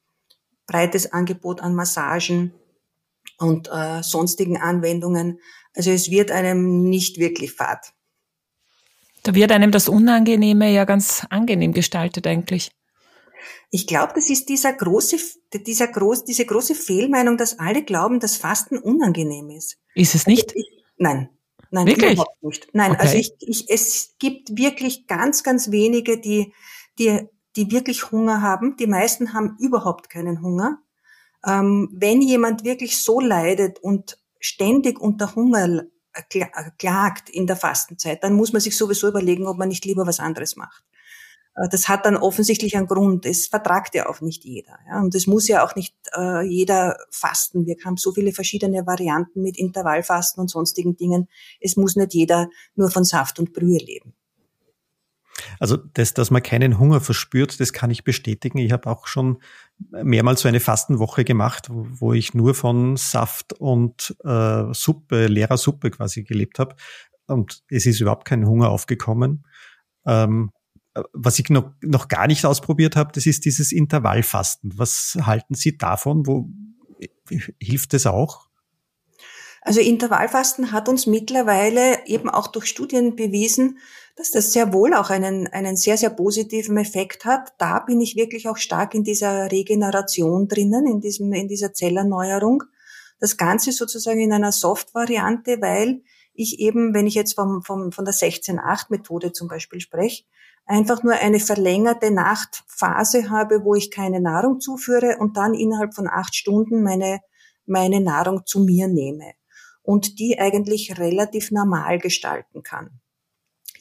Breites 0.67 1.13
Angebot 1.13 1.61
an 1.61 1.75
Massagen 1.75 2.55
und 3.39 3.69
äh, 3.71 4.03
sonstigen 4.03 4.57
Anwendungen. 4.57 5.39
Also 5.75 5.91
es 5.91 6.11
wird 6.11 6.31
einem 6.31 6.89
nicht 6.89 7.19
wirklich 7.19 7.53
fad. 7.53 7.93
Da 9.23 9.35
wird 9.35 9.53
einem 9.53 9.71
das 9.71 9.89
Unangenehme 9.89 10.71
ja 10.71 10.85
ganz 10.85 11.27
angenehm 11.31 11.73
gestaltet 11.73 12.27
eigentlich. 12.27 12.71
Ich 13.71 13.87
glaube, 13.87 14.13
das 14.15 14.31
ist 14.31 14.49
dieser 14.49 14.73
große, 14.73 15.17
dieser 15.67 15.89
groß, 15.89 16.25
diese 16.25 16.47
große 16.47 16.75
Fehlmeinung, 16.75 17.37
dass 17.37 17.59
alle 17.59 17.83
glauben, 17.85 18.21
dass 18.21 18.37
Fasten 18.37 18.79
unangenehm 18.79 19.51
ist. 19.51 19.79
Ist 19.95 20.15
es 20.15 20.27
nicht? 20.27 20.49
Also 20.49 20.59
ich, 20.59 20.85
nein, 20.97 21.29
nein, 21.75 21.87
wirklich? 21.87 22.13
überhaupt 22.13 22.43
nicht. 22.43 22.69
Nein, 22.73 22.93
okay. 22.93 23.01
also 23.01 23.17
ich, 23.17 23.33
ich, 23.41 23.71
es 23.71 24.15
gibt 24.19 24.57
wirklich 24.57 25.07
ganz, 25.07 25.43
ganz 25.43 25.71
wenige, 25.71 26.19
die, 26.19 26.53
die, 26.99 27.29
die 27.57 27.71
wirklich 27.71 28.11
Hunger 28.11 28.43
haben. 28.43 28.77
Die 28.77 28.87
meisten 28.87 29.35
haben 29.35 29.57
überhaupt 29.59 30.11
keinen 30.11 30.41
Hunger. 30.43 30.79
Ähm, 31.45 31.91
wenn 31.93 32.23
jemand 32.23 32.65
wirklich 32.65 32.99
so 32.99 33.21
leidet 33.21 33.79
und 33.81 34.19
ständig 34.41 35.01
unter 35.01 35.35
Hunger 35.35 35.85
klagt 36.79 37.29
in 37.29 37.47
der 37.47 37.57
Fastenzeit, 37.57 38.23
dann 38.23 38.35
muss 38.35 38.53
man 38.53 38.61
sich 38.61 38.77
sowieso 38.77 39.09
überlegen, 39.09 39.47
ob 39.47 39.59
man 39.59 39.69
nicht 39.69 39.85
lieber 39.85 40.07
was 40.07 40.21
anderes 40.21 40.57
macht. 40.57 40.85
Äh, 41.57 41.69
das 41.69 41.89
hat 41.89 42.07
dann 42.07 42.17
offensichtlich 42.17 42.77
einen 42.77 42.87
Grund. 42.87 43.27
Es 43.27 43.47
vertragt 43.47 43.95
ja 43.95 44.09
auch 44.09 44.21
nicht 44.21 44.45
jeder. 44.45 44.79
Ja? 44.89 45.01
Und 45.01 45.15
es 45.15 45.27
muss 45.27 45.49
ja 45.49 45.65
auch 45.65 45.75
nicht 45.75 45.95
äh, 46.17 46.43
jeder 46.47 46.97
fasten. 47.11 47.67
Wir 47.67 47.77
haben 47.85 47.97
so 47.97 48.13
viele 48.13 48.33
verschiedene 48.33 48.87
Varianten 48.87 49.43
mit 49.43 49.57
Intervallfasten 49.57 50.41
und 50.41 50.49
sonstigen 50.49 50.97
Dingen. 50.97 51.29
Es 51.61 51.77
muss 51.77 51.97
nicht 51.97 52.15
jeder 52.15 52.49
nur 52.75 52.91
von 52.91 53.05
Saft 53.05 53.39
und 53.39 53.53
Brühe 53.53 53.79
leben. 53.79 54.15
Also 55.59 55.77
das, 55.77 56.15
dass 56.15 56.31
man 56.31 56.43
keinen 56.43 56.79
Hunger 56.79 57.01
verspürt, 57.01 57.59
das 57.61 57.73
kann 57.73 57.91
ich 57.91 58.05
bestätigen. 58.05 58.59
Ich 58.59 58.73
habe 58.73 58.89
auch 58.89 59.07
schon 59.07 59.39
mehrmals 59.91 60.41
so 60.41 60.49
eine 60.49 60.61
Fastenwoche 60.61 61.25
gemacht, 61.25 61.67
wo, 61.71 62.13
ich 62.13 62.35
nur 62.35 62.55
von 62.55 62.97
Saft 62.97 63.53
und 63.55 64.17
äh, 64.25 64.65
Suppe, 64.73 65.27
leerer 65.27 65.57
Suppe 65.57 65.91
quasi 65.91 66.23
gelebt 66.23 66.59
habe. 66.59 66.77
Und 67.27 67.63
es 67.69 67.87
ist 67.87 68.01
überhaupt 68.01 68.27
kein 68.27 68.47
Hunger 68.47 68.71
aufgekommen. 68.71 69.45
Ähm, 70.07 70.51
was 71.13 71.39
ich 71.39 71.51
noch, 71.51 71.73
noch 71.83 72.09
gar 72.09 72.27
nicht 72.27 72.45
ausprobiert 72.45 72.97
habe, 72.97 73.13
das 73.13 73.27
ist 73.27 73.45
dieses 73.45 73.73
Intervallfasten. 73.73 74.79
Was 74.79 75.17
halten 75.23 75.55
Sie 75.55 75.77
davon? 75.77 76.27
Wo 76.27 76.49
hilft 77.61 77.93
das 77.93 78.07
auch? 78.07 78.49
Also 79.63 79.81
Intervallfasten 79.81 80.73
hat 80.73 80.89
uns 80.89 81.07
mittlerweile 81.07 82.07
eben 82.07 82.29
auch 82.29 82.49
durch 82.49 82.67
Studien 82.67 83.17
bewiesen, 83.17 83.79
dass 84.15 84.31
das 84.31 84.53
sehr 84.53 84.73
wohl 84.73 84.95
auch 84.95 85.11
einen, 85.11 85.47
einen 85.49 85.77
sehr, 85.77 85.97
sehr 85.97 86.11
positiven 86.11 86.77
Effekt 86.77 87.25
hat. 87.25 87.55
Da 87.59 87.81
bin 87.81 88.01
ich 88.01 88.15
wirklich 88.15 88.47
auch 88.47 88.59
stark 88.59 88.95
in 88.95 89.05
dieser 89.05 89.51
Regeneration 89.51 90.49
drinnen, 90.49 90.87
in 90.87 91.01
diesem, 91.01 91.33
in 91.33 91.49
dieser 91.49 91.73
Zellerneuerung. 91.73 92.63
Das 93.19 93.37
Ganze 93.39 93.73
sozusagen 93.73 94.21
in 94.21 94.33
einer 94.33 94.53
Soft-Variante, 94.53 95.61
weil 95.63 96.03
ich 96.35 96.59
eben, 96.61 96.95
wenn 96.95 97.07
ich 97.07 97.15
jetzt 97.15 97.35
vom, 97.35 97.63
vom, 97.63 97.91
von 97.91 98.05
der 98.05 98.15
16-8-Methode 98.15 99.33
zum 99.33 99.49
Beispiel 99.49 99.81
spreche, 99.81 100.25
einfach 100.67 101.03
nur 101.03 101.15
eine 101.15 101.41
verlängerte 101.41 102.11
Nachtphase 102.11 103.31
habe, 103.31 103.65
wo 103.65 103.75
ich 103.75 103.91
keine 103.91 104.21
Nahrung 104.21 104.61
zuführe 104.61 105.19
und 105.19 105.37
dann 105.37 105.55
innerhalb 105.55 105.95
von 105.95 106.09
acht 106.09 106.35
Stunden 106.35 106.83
meine, 106.83 107.21
meine 107.67 108.01
Nahrung 108.01 108.47
zu 108.47 108.61
mir 108.61 108.89
nehme 108.89 109.33
und 109.83 110.19
die 110.19 110.39
eigentlich 110.39 110.99
relativ 110.99 111.51
normal 111.51 111.99
gestalten 111.99 112.63
kann. 112.63 113.01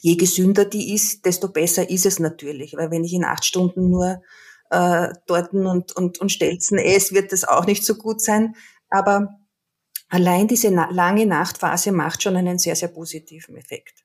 Je 0.00 0.16
gesünder 0.16 0.66
die 0.66 0.94
ist, 0.94 1.24
desto 1.24 1.48
besser 1.48 1.88
ist 1.88 2.04
es 2.04 2.18
natürlich, 2.18 2.76
weil 2.76 2.90
wenn 2.90 3.04
ich 3.04 3.14
in 3.14 3.24
acht 3.24 3.44
Stunden 3.44 3.88
nur 3.88 4.22
äh, 4.70 5.08
Torten 5.26 5.66
und, 5.66 5.96
und, 5.96 6.18
und 6.18 6.30
Stelzen 6.30 6.78
esse, 6.78 7.14
wird 7.14 7.32
das 7.32 7.44
auch 7.44 7.64
nicht 7.64 7.86
so 7.86 7.94
gut 7.94 8.20
sein. 8.20 8.54
Aber 8.90 9.38
allein 10.08 10.46
diese 10.46 10.70
na 10.70 10.90
lange 10.90 11.24
Nachtphase 11.24 11.90
macht 11.92 12.22
schon 12.22 12.36
einen 12.36 12.58
sehr, 12.58 12.76
sehr 12.76 12.88
positiven 12.88 13.56
Effekt. 13.56 14.03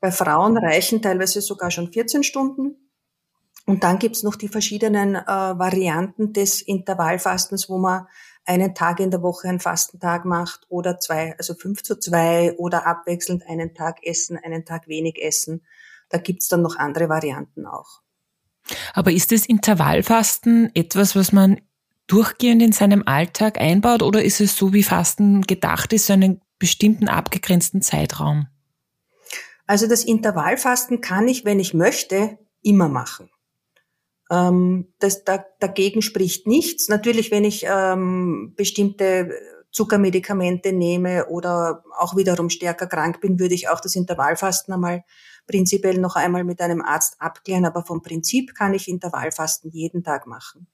Bei 0.00 0.10
Frauen 0.12 0.56
reichen 0.56 1.02
teilweise 1.02 1.40
sogar 1.40 1.70
schon 1.70 1.92
14 1.92 2.22
Stunden. 2.22 2.76
Und 3.66 3.84
dann 3.84 3.98
gibt's 3.98 4.22
noch 4.22 4.36
die 4.36 4.48
verschiedenen 4.48 5.14
äh, 5.14 5.26
Varianten 5.26 6.32
des 6.32 6.62
Intervallfastens, 6.62 7.68
wo 7.68 7.78
man 7.78 8.06
einen 8.46 8.74
Tag 8.74 8.98
in 8.98 9.10
der 9.10 9.22
Woche 9.22 9.48
einen 9.48 9.60
Fastentag 9.60 10.24
macht 10.24 10.62
oder 10.70 10.98
zwei, 10.98 11.36
also 11.36 11.52
fünf 11.52 11.82
zu 11.82 11.98
zwei 11.98 12.54
oder 12.56 12.86
abwechselnd 12.86 13.46
einen 13.46 13.74
Tag 13.74 13.98
essen, 14.06 14.38
einen 14.42 14.64
Tag 14.64 14.88
wenig 14.88 15.22
essen. 15.22 15.66
Da 16.08 16.16
gibt's 16.16 16.48
dann 16.48 16.62
noch 16.62 16.76
andere 16.76 17.10
Varianten 17.10 17.66
auch. 17.66 18.00
Aber 18.94 19.12
ist 19.12 19.32
das 19.32 19.44
Intervallfasten 19.44 20.70
etwas, 20.74 21.14
was 21.14 21.32
man 21.32 21.60
durchgehend 22.06 22.62
in 22.62 22.72
seinem 22.72 23.02
Alltag 23.06 23.60
einbaut 23.60 24.02
oder 24.02 24.24
ist 24.24 24.40
es 24.40 24.56
so, 24.56 24.72
wie 24.72 24.82
Fasten 24.82 25.42
gedacht 25.42 25.92
ist, 25.92 26.06
so 26.06 26.14
einen 26.14 26.40
bestimmten 26.58 27.08
abgegrenzten 27.08 27.82
Zeitraum? 27.82 28.46
Also 29.68 29.86
das 29.86 30.02
Intervallfasten 30.02 31.02
kann 31.02 31.28
ich, 31.28 31.44
wenn 31.44 31.60
ich 31.60 31.74
möchte, 31.74 32.38
immer 32.62 32.88
machen. 32.88 33.28
Ähm, 34.30 34.94
das, 34.98 35.24
da, 35.24 35.44
dagegen 35.60 36.00
spricht 36.00 36.46
nichts. 36.46 36.88
Natürlich, 36.88 37.30
wenn 37.30 37.44
ich 37.44 37.66
ähm, 37.68 38.54
bestimmte 38.56 39.30
Zuckermedikamente 39.70 40.72
nehme 40.72 41.26
oder 41.26 41.84
auch 41.98 42.16
wiederum 42.16 42.48
stärker 42.48 42.86
krank 42.86 43.20
bin, 43.20 43.38
würde 43.38 43.54
ich 43.54 43.68
auch 43.68 43.80
das 43.80 43.94
Intervallfasten 43.94 44.72
einmal 44.72 45.04
prinzipiell 45.46 45.98
noch 45.98 46.16
einmal 46.16 46.44
mit 46.44 46.62
einem 46.62 46.80
Arzt 46.80 47.16
abklären. 47.18 47.66
Aber 47.66 47.84
vom 47.84 48.00
Prinzip 48.00 48.54
kann 48.54 48.72
ich 48.72 48.88
Intervallfasten 48.88 49.70
jeden 49.70 50.02
Tag 50.02 50.26
machen. 50.26 50.66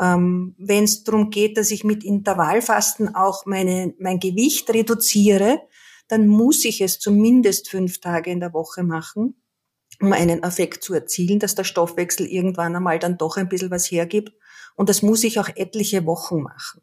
Ähm, 0.00 0.54
wenn 0.56 0.84
es 0.84 1.04
darum 1.04 1.28
geht, 1.28 1.58
dass 1.58 1.70
ich 1.70 1.84
mit 1.84 2.04
Intervallfasten 2.04 3.14
auch 3.14 3.44
meine, 3.44 3.92
mein 3.98 4.18
Gewicht 4.18 4.70
reduziere, 4.70 5.60
dann 6.10 6.26
muss 6.26 6.64
ich 6.64 6.80
es 6.80 6.98
zumindest 6.98 7.70
fünf 7.70 8.00
Tage 8.00 8.30
in 8.30 8.40
der 8.40 8.52
Woche 8.52 8.82
machen, 8.82 9.40
um 10.00 10.12
einen 10.12 10.42
Effekt 10.42 10.82
zu 10.82 10.92
erzielen, 10.92 11.38
dass 11.38 11.54
der 11.54 11.64
Stoffwechsel 11.64 12.26
irgendwann 12.26 12.74
einmal 12.74 12.98
dann 12.98 13.16
doch 13.16 13.36
ein 13.36 13.48
bisschen 13.48 13.70
was 13.70 13.90
hergibt. 13.90 14.32
Und 14.74 14.88
das 14.88 15.02
muss 15.02 15.22
ich 15.24 15.38
auch 15.38 15.48
etliche 15.54 16.06
Wochen 16.06 16.42
machen. 16.42 16.82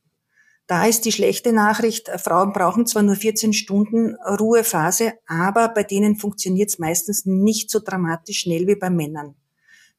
Da 0.67 0.85
ist 0.85 1.05
die 1.05 1.11
schlechte 1.11 1.53
Nachricht, 1.53 2.09
Frauen 2.17 2.51
brauchen 2.53 2.85
zwar 2.85 3.03
nur 3.03 3.15
14 3.15 3.53
Stunden 3.53 4.15
Ruhephase, 4.15 5.13
aber 5.25 5.69
bei 5.69 5.83
denen 5.83 6.17
funktioniert 6.17 6.69
es 6.69 6.79
meistens 6.79 7.25
nicht 7.25 7.69
so 7.69 7.79
dramatisch 7.79 8.39
schnell 8.39 8.67
wie 8.67 8.75
bei 8.75 8.89
Männern. 8.89 9.35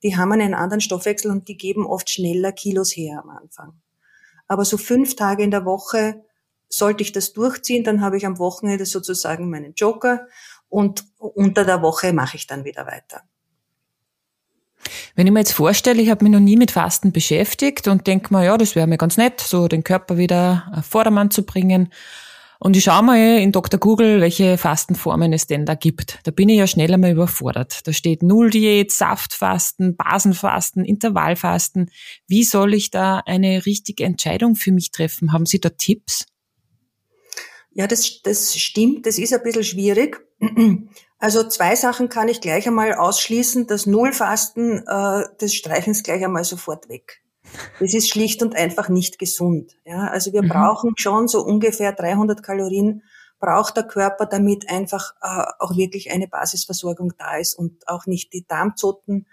Die 0.03 0.17
haben 0.17 0.33
einen 0.33 0.55
anderen 0.55 0.81
Stoffwechsel 0.81 1.31
und 1.31 1.49
die 1.49 1.57
geben 1.57 1.87
oft 1.87 2.09
schneller 2.09 2.53
Kilos 2.53 2.97
her 2.97 3.21
am 3.23 3.31
Anfang. 3.31 3.81
Aber 4.47 4.64
so 4.64 4.77
fünf 4.77 5.17
Tage 5.17 5.43
in 5.43 5.51
der 5.51 5.64
Woche 5.64 6.23
sollte 6.68 7.02
ich 7.02 7.12
das 7.12 7.33
durchziehen, 7.33 7.85
dann 7.85 8.00
habe 8.00 8.16
ich 8.16 8.26
am 8.26 8.38
Wochenende 8.38 8.87
sozusagen 8.87 9.50
meinen 9.50 9.74
Joker 9.74 10.26
und 10.68 11.04
unter 11.18 11.64
der 11.64 11.83
Woche 11.83 12.12
mache 12.12 12.37
ich 12.37 12.46
dann 12.46 12.64
wieder 12.64 12.87
weiter. 12.87 13.22
Wenn 15.14 15.26
ich 15.26 15.33
mir 15.33 15.40
jetzt 15.40 15.52
vorstelle, 15.52 16.00
ich 16.00 16.11
habe 16.11 16.24
mich 16.24 16.33
noch 16.33 16.40
nie 16.40 16.57
mit 16.57 16.70
Fasten 16.70 17.12
beschäftigt 17.12 17.88
und 17.88 18.07
denke 18.07 18.33
mir, 18.33 18.44
ja, 18.44 18.57
das 18.57 18.76
wäre 18.76 18.87
mir 18.87 18.98
ganz 18.98 19.16
nett, 19.16 19.40
so 19.40 19.66
den 19.66 19.83
Körper 19.83 20.16
wieder 20.16 20.70
auf 20.74 20.87
Vordermann 20.87 21.31
zu 21.31 21.44
bringen. 21.44 21.92
Und 22.61 22.76
ich 22.76 22.85
schaue 22.85 23.04
mal 23.04 23.16
in 23.16 23.52
Dr. 23.52 23.78
Google, 23.78 24.20
welche 24.20 24.59
Fastenformen 24.59 25.33
es 25.33 25.46
denn 25.46 25.64
da 25.64 25.74
gibt. 25.74 26.18
Da 26.24 26.33
bin 26.33 26.48
ich 26.48 26.59
ja 26.59 26.66
schnell 26.66 26.92
einmal 26.92 27.12
überfordert. 27.12 27.87
Da 27.87 27.92
steht 27.92 28.22
Nulldiät, 28.22 28.90
Saftfasten, 28.90 29.96
Basenfasten, 29.96 30.85
Intervallfasten. 30.85 31.90
Wie 32.26 32.42
soll 32.42 32.74
ich 32.74 32.90
da 32.90 33.22
eine 33.26 33.64
richtige 33.64 34.04
Entscheidung 34.04 34.57
für 34.57 34.72
mich 34.72 34.90
treffen? 34.90 35.33
Haben 35.33 35.46
Sie 35.46 35.61
da 35.61 35.68
Tipps? 35.68 36.26
Ja, 37.72 37.87
das, 37.87 38.22
das 38.22 38.57
stimmt. 38.57 39.07
Das 39.07 39.18
ist 39.18 39.33
ein 39.33 39.42
bisschen 39.42 39.64
schwierig. 39.64 40.20
Also 41.20 41.42
zwei 41.48 41.74
Sachen 41.74 42.09
kann 42.09 42.28
ich 42.28 42.40
gleich 42.40 42.68
einmal 42.68 42.94
ausschließen. 42.94 43.66
Das 43.66 43.87
Nullfasten, 43.87 44.87
äh, 44.87 45.24
das 45.40 45.52
streichen 45.52 45.92
Sie 45.92 46.04
gleich 46.04 46.24
einmal 46.24 46.44
sofort 46.44 46.88
weg. 46.88 47.22
Das 47.81 47.92
ist 47.92 48.09
schlicht 48.09 48.40
und 48.40 48.54
einfach 48.54 48.88
nicht 48.88 49.18
gesund. 49.18 49.76
Ja, 49.85 50.07
also 50.07 50.33
wir 50.33 50.44
mhm. 50.44 50.48
brauchen 50.48 50.92
schon 50.96 51.26
so 51.26 51.40
ungefähr 51.44 51.92
300 51.92 52.40
Kalorien 52.40 53.02
braucht 53.40 53.76
der 53.76 53.85
Körper, 53.85 54.26
damit 54.26 54.68
einfach 54.68 55.14
äh, 55.22 55.44
auch 55.59 55.76
wirklich 55.76 56.11
eine 56.11 56.28
Basisversorgung 56.28 57.12
da 57.18 57.37
ist 57.37 57.54
und 57.54 57.87
auch 57.88 58.07
nicht 58.07 58.33
die 58.33 58.46
Darmzotten 58.46 59.26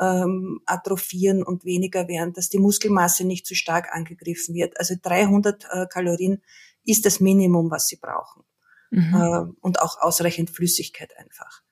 ähm, 0.00 0.60
atrophieren 0.66 1.42
und 1.42 1.64
weniger 1.64 2.08
werden, 2.08 2.32
dass 2.32 2.48
die 2.48 2.58
Muskelmasse 2.58 3.24
nicht 3.24 3.46
zu 3.46 3.54
stark 3.54 3.94
angegriffen 3.94 4.54
wird. 4.54 4.78
Also 4.78 4.94
300 5.00 5.64
äh, 5.70 5.86
Kalorien 5.86 6.42
ist 6.84 7.06
das 7.06 7.20
Minimum, 7.20 7.70
was 7.70 7.88
sie 7.88 7.96
brauchen. 7.96 8.44
Mhm. 8.90 9.14
Äh, 9.14 9.52
und 9.60 9.80
auch 9.80 10.00
ausreichend 10.00 10.50
Flüssigkeit 10.50 11.16
einfach. 11.16 11.62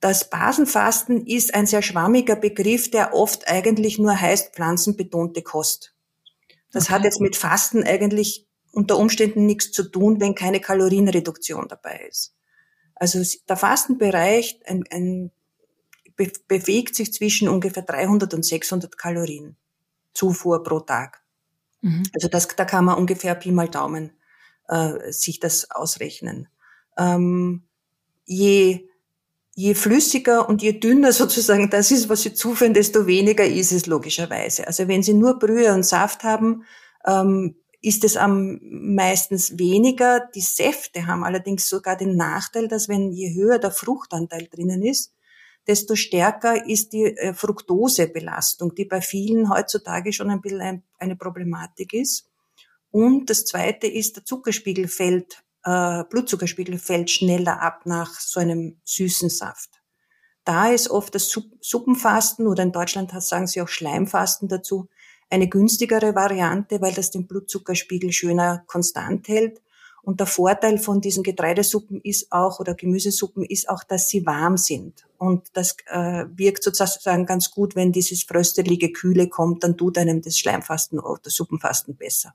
Das 0.00 0.30
Basenfasten 0.30 1.26
ist 1.26 1.54
ein 1.54 1.66
sehr 1.66 1.82
schwammiger 1.82 2.36
Begriff, 2.36 2.90
der 2.90 3.14
oft 3.14 3.48
eigentlich 3.48 3.98
nur 3.98 4.20
heißt 4.20 4.54
pflanzenbetonte 4.54 5.42
Kost. 5.42 5.94
Das 6.70 6.84
okay. 6.84 6.94
hat 6.94 7.04
jetzt 7.04 7.20
mit 7.20 7.36
Fasten 7.36 7.82
eigentlich 7.82 8.46
unter 8.72 8.96
Umständen 8.96 9.46
nichts 9.46 9.72
zu 9.72 9.84
tun, 9.84 10.20
wenn 10.20 10.34
keine 10.34 10.60
Kalorienreduktion 10.60 11.66
dabei 11.68 12.06
ist. 12.08 12.34
Also 12.94 13.22
der 13.48 13.56
Fastenbereich 13.56 14.60
ein, 14.66 14.84
ein, 14.90 15.30
be 16.16 16.30
bewegt 16.46 16.94
sich 16.94 17.12
zwischen 17.12 17.48
ungefähr 17.48 17.82
300 17.82 18.34
und 18.34 18.44
600 18.44 18.98
Kalorien 18.98 19.56
Zufuhr 20.12 20.62
pro 20.62 20.80
Tag. 20.80 21.22
Mhm. 21.80 22.02
Also 22.14 22.28
das, 22.28 22.48
da 22.48 22.64
kann 22.64 22.84
man 22.84 22.98
ungefähr 22.98 23.34
Pi 23.34 23.52
mal 23.52 23.68
Daumen 23.68 24.12
äh, 24.68 25.12
sich 25.12 25.40
das 25.40 25.70
ausrechnen. 25.70 26.48
Ähm, 26.96 27.64
je 28.24 28.88
je 29.58 29.74
flüssiger 29.74 30.48
und 30.48 30.62
je 30.62 30.78
dünner 30.78 31.12
sozusagen 31.22 31.68
das 31.68 31.90
ist, 31.90 32.08
was 32.08 32.22
Sie 32.22 32.32
zuführen, 32.32 32.74
desto 32.74 33.08
weniger 33.08 33.44
ist 33.44 33.72
es 33.72 33.86
logischerweise. 33.86 34.66
Also 34.68 34.86
wenn 34.86 35.02
Sie 35.02 35.14
nur 35.14 35.38
Brühe 35.40 35.74
und 35.74 35.84
Saft 35.84 36.22
haben, 36.22 36.64
ähm, 37.04 37.56
ist 37.80 38.04
es 38.04 38.16
am 38.16 38.60
meistens 38.62 39.58
weniger. 39.58 40.28
Die 40.34 40.40
Säfte 40.40 41.06
haben 41.06 41.24
allerdings 41.24 41.68
sogar 41.68 41.96
den 41.96 42.16
Nachteil, 42.16 42.68
dass 42.68 42.88
wenn 42.88 43.12
je 43.12 43.34
höher 43.34 43.58
der 43.58 43.72
Fruchtanteil 43.72 44.48
drinnen 44.48 44.82
ist, 44.82 45.12
desto 45.66 45.96
stärker 45.96 46.66
ist 46.66 46.92
die 46.92 47.04
äh, 47.04 47.34
Fructosebelastung, 47.34 48.74
die 48.74 48.84
bei 48.84 49.00
vielen 49.00 49.50
heutzutage 49.50 50.12
schon 50.12 50.30
ein 50.30 50.40
bisschen 50.40 50.82
eine 50.98 51.16
Problematik 51.16 51.94
ist. 51.94 52.27
Und 52.90 53.30
das 53.30 53.44
zweite 53.44 53.86
ist, 53.86 54.16
der 54.16 54.24
Zuckerspiegel 54.24 54.88
fällt 54.88 55.42
äh, 55.64 56.04
Blutzuckerspiegel 56.04 56.78
fällt 56.78 57.10
schneller 57.10 57.60
ab 57.60 57.82
nach 57.84 58.18
so 58.20 58.40
einem 58.40 58.80
süßen 58.84 59.28
Saft. 59.28 59.82
Da 60.44 60.70
ist 60.70 60.88
oft 60.88 61.14
das 61.14 61.30
Suppenfasten 61.60 62.46
oder 62.46 62.62
in 62.62 62.72
Deutschland 62.72 63.10
sagen 63.22 63.46
sie 63.46 63.60
auch 63.60 63.68
Schleimfasten 63.68 64.48
dazu 64.48 64.88
eine 65.28 65.48
günstigere 65.48 66.14
Variante, 66.14 66.80
weil 66.80 66.94
das 66.94 67.10
den 67.10 67.26
Blutzuckerspiegel 67.26 68.12
schöner 68.12 68.64
konstant 68.66 69.28
hält. 69.28 69.60
Und 70.02 70.20
der 70.20 70.26
Vorteil 70.26 70.78
von 70.78 71.02
diesen 71.02 71.22
Getreidesuppen 71.22 72.00
ist 72.02 72.32
auch, 72.32 72.60
oder 72.60 72.74
Gemüsesuppen 72.74 73.44
ist 73.44 73.68
auch, 73.68 73.84
dass 73.84 74.08
sie 74.08 74.24
warm 74.24 74.56
sind. 74.56 75.06
Und 75.18 75.48
das 75.52 75.76
äh, 75.86 76.24
wirkt 76.34 76.62
sozusagen 76.62 77.26
ganz 77.26 77.50
gut, 77.50 77.76
wenn 77.76 77.92
dieses 77.92 78.22
fröstelige 78.22 78.90
Kühle 78.90 79.28
kommt, 79.28 79.64
dann 79.64 79.76
tut 79.76 79.98
einem 79.98 80.22
das 80.22 80.38
Schleimfasten 80.38 80.98
oder 80.98 81.28
Suppenfasten 81.28 81.94
besser. 81.96 82.34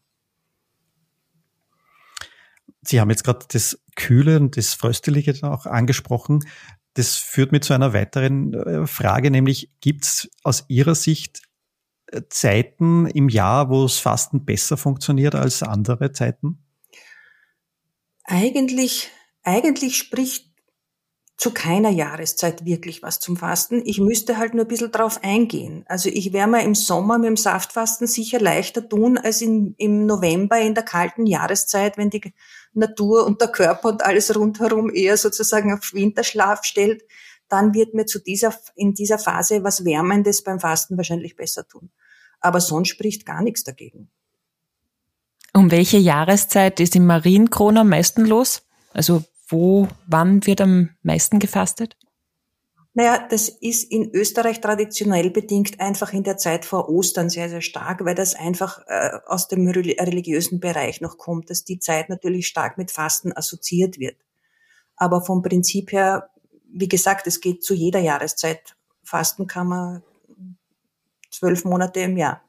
Sie 2.86 3.00
haben 3.00 3.10
jetzt 3.10 3.24
gerade 3.24 3.46
das 3.50 3.80
Kühle 3.96 4.40
und 4.40 4.58
das 4.58 4.74
Fröstelige 4.74 5.34
auch 5.44 5.66
angesprochen. 5.66 6.46
Das 6.94 7.16
führt 7.16 7.52
mich 7.52 7.62
zu 7.62 7.74
einer 7.74 7.94
weiteren 7.94 8.54
äh, 8.54 8.88
Frage, 8.88 9.32
nämlich 9.32 9.72
gibt 9.82 10.06
es 10.06 10.30
aus 10.44 10.66
Ihrer 10.68 10.96
Sicht 10.96 11.42
äh, 12.08 12.22
Zeiten 12.30 13.08
im 13.08 13.30
Jahr, 13.30 13.70
wo 13.70 13.84
das 13.84 13.98
Fasten 13.98 14.46
besser 14.46 14.78
funktioniert 14.78 15.36
als 15.36 15.64
andere 15.64 16.12
Zeiten? 16.12 16.60
Eigentlich, 18.26 19.10
eigentlich 19.44 19.98
spricht 19.98 20.54
zu 21.44 21.52
keiner 21.52 21.90
Jahreszeit 21.90 22.64
wirklich 22.64 23.02
was 23.04 23.20
zum 23.20 23.36
Fasten. 23.36 23.82
Ich 23.86 24.00
müsste 24.00 24.38
halt 24.38 24.54
nur 24.54 24.64
ein 24.64 24.68
bisschen 24.68 24.92
drauf 24.92 25.20
eingehen. 25.24 25.84
Also 25.88 26.10
ich 26.10 26.32
werde 26.32 26.52
mir 26.52 26.64
im 26.64 26.76
Sommer 26.76 27.18
mit 27.18 27.28
dem 27.28 27.38
Saftfasten 27.38 28.08
sicher 28.08 28.40
leichter 28.40 28.88
tun 28.88 29.18
als 29.18 29.42
in, 29.42 29.76
im 29.78 30.06
November 30.06 30.60
in 30.62 30.76
der 30.76 30.86
kalten 30.86 31.26
Jahreszeit, 31.26 31.98
wenn 31.98 32.10
die 32.10 32.34
Natur 32.74 33.26
und 33.26 33.42
der 33.42 33.50
Körper 33.50 33.90
und 33.90 34.04
alles 34.04 34.36
rundherum 34.36 34.94
eher 34.94 35.18
sozusagen 35.18 35.74
auf 35.74 35.94
Winterschlaf 35.94 36.64
stellt. 36.64 37.04
Dann 37.50 37.74
wird 37.74 37.94
mir 37.94 38.06
zu 38.06 38.20
dieser, 38.20 38.54
in 38.76 38.94
dieser 38.94 39.20
Phase 39.20 39.64
was 39.64 39.86
Wärmendes 39.86 40.44
beim 40.44 40.60
Fasten 40.60 40.98
wahrscheinlich 40.98 41.36
besser 41.36 41.68
tun. 41.68 41.92
Aber 42.40 42.60
sonst 42.60 42.90
spricht 42.90 43.26
gar 43.26 43.42
nichts 43.42 43.64
dagegen. 43.64 44.10
Um 45.54 45.70
welche 45.70 45.98
Jahreszeit 45.98 46.80
ist 46.80 46.96
im 46.96 47.06
Marienkron 47.06 47.78
am 47.78 47.90
meisten 47.90 48.26
los? 48.26 48.64
Also 48.92 49.24
wo, 49.48 49.88
wann 50.08 50.46
wird 50.48 50.62
am 50.62 50.90
meisten 51.04 51.40
gefastet? 51.40 51.96
Naja, 52.96 53.28
das 53.28 53.50
ist 53.50 53.92
in 53.92 54.12
Österreich 54.14 54.62
traditionell 54.62 55.32
bedingt 55.32 55.80
einfach 55.80 56.14
in 56.14 56.24
der 56.24 56.38
Zeit 56.38 56.64
vor 56.64 56.90
Ostern 56.90 57.30
sehr, 57.30 57.50
sehr 57.50 57.62
stark, 57.62 58.06
weil 58.06 58.14
das 58.14 58.36
einfach 58.36 58.84
äh, 58.86 59.18
aus 59.26 59.48
dem 59.48 59.68
religiösen 59.68 60.60
Bereich 60.60 61.02
noch 61.02 61.18
kommt, 61.18 61.50
dass 61.50 61.64
die 61.64 61.80
Zeit 61.80 62.10
natürlich 62.10 62.46
stark 62.46 62.78
mit 62.78 62.92
Fasten 62.92 63.34
assoziiert 63.36 63.98
wird. 63.98 64.18
Aber 64.96 65.22
vom 65.26 65.42
Prinzip 65.42 65.92
her, 65.92 66.30
wie 66.72 66.88
gesagt, 66.88 67.26
es 67.26 67.42
geht 67.42 67.64
zu 67.64 67.74
jeder 67.74 68.00
Jahreszeit. 68.00 68.76
Fasten 69.04 69.48
kann 69.48 69.68
man 69.68 70.04
zwölf 71.32 71.66
Monate 71.66 72.02
im 72.02 72.16
Jahr. 72.16 72.44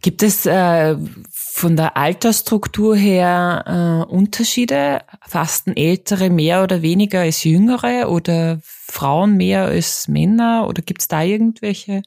Gibt 0.00 0.22
es 0.22 0.46
äh, 0.46 0.96
von 1.30 1.76
der 1.76 1.96
Altersstruktur 1.96 2.96
her 2.96 4.06
äh, 4.08 4.12
Unterschiede? 4.12 5.02
Fasten 5.26 5.76
Ältere 5.76 6.30
mehr 6.30 6.62
oder 6.62 6.82
weniger 6.82 7.20
als 7.20 7.44
Jüngere 7.44 8.08
oder 8.10 8.60
Frauen 8.62 9.36
mehr 9.36 9.64
als 9.64 10.08
Männer? 10.08 10.66
Oder 10.68 10.82
gibt 10.82 11.02
es 11.02 11.08
da 11.08 11.22
irgendwelche 11.22 12.02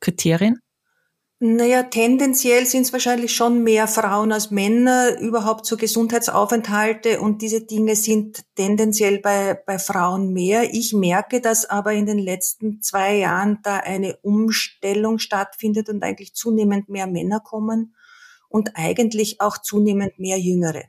Kriterien? 0.00 0.58
Naja, 1.40 1.84
tendenziell 1.84 2.66
sind 2.66 2.82
es 2.82 2.92
wahrscheinlich 2.92 3.32
schon 3.32 3.62
mehr 3.62 3.86
Frauen 3.86 4.32
als 4.32 4.50
Männer 4.50 5.20
überhaupt 5.20 5.66
so 5.66 5.76
Gesundheitsaufenthalte 5.76 7.20
und 7.20 7.42
diese 7.42 7.64
Dinge 7.64 7.94
sind 7.94 8.44
tendenziell 8.56 9.20
bei, 9.20 9.54
bei 9.54 9.78
Frauen 9.78 10.32
mehr. 10.32 10.74
Ich 10.74 10.92
merke, 10.94 11.40
dass 11.40 11.64
aber 11.64 11.92
in 11.92 12.06
den 12.06 12.18
letzten 12.18 12.82
zwei 12.82 13.18
Jahren 13.18 13.60
da 13.62 13.76
eine 13.76 14.16
Umstellung 14.22 15.20
stattfindet 15.20 15.88
und 15.88 16.02
eigentlich 16.02 16.34
zunehmend 16.34 16.88
mehr 16.88 17.06
Männer 17.06 17.38
kommen 17.38 17.94
und 18.48 18.72
eigentlich 18.74 19.40
auch 19.40 19.58
zunehmend 19.58 20.18
mehr 20.18 20.40
Jüngere. 20.40 20.86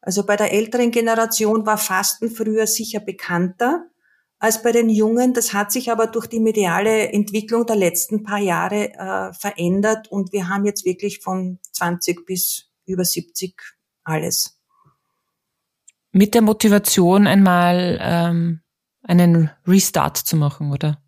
Also 0.00 0.26
bei 0.26 0.34
der 0.34 0.52
älteren 0.52 0.90
Generation 0.90 1.64
war 1.66 1.78
Fasten 1.78 2.32
früher 2.32 2.66
sicher 2.66 2.98
bekannter 2.98 3.91
als 4.42 4.60
bei 4.60 4.72
den 4.72 4.90
Jungen. 4.90 5.34
Das 5.34 5.54
hat 5.54 5.70
sich 5.70 5.92
aber 5.92 6.08
durch 6.08 6.26
die 6.26 6.40
mediale 6.40 7.12
Entwicklung 7.12 7.64
der 7.64 7.76
letzten 7.76 8.24
paar 8.24 8.40
Jahre 8.40 8.92
äh, 8.92 9.32
verändert 9.32 10.10
und 10.10 10.32
wir 10.32 10.48
haben 10.48 10.64
jetzt 10.64 10.84
wirklich 10.84 11.20
von 11.20 11.60
20 11.70 12.26
bis 12.26 12.66
über 12.84 13.04
70 13.04 13.54
alles. 14.02 14.58
Mit 16.10 16.34
der 16.34 16.42
Motivation 16.42 17.28
einmal 17.28 17.98
ähm, 18.02 18.60
einen 19.04 19.50
Restart 19.64 20.16
zu 20.16 20.36
machen, 20.36 20.72
oder? 20.72 21.00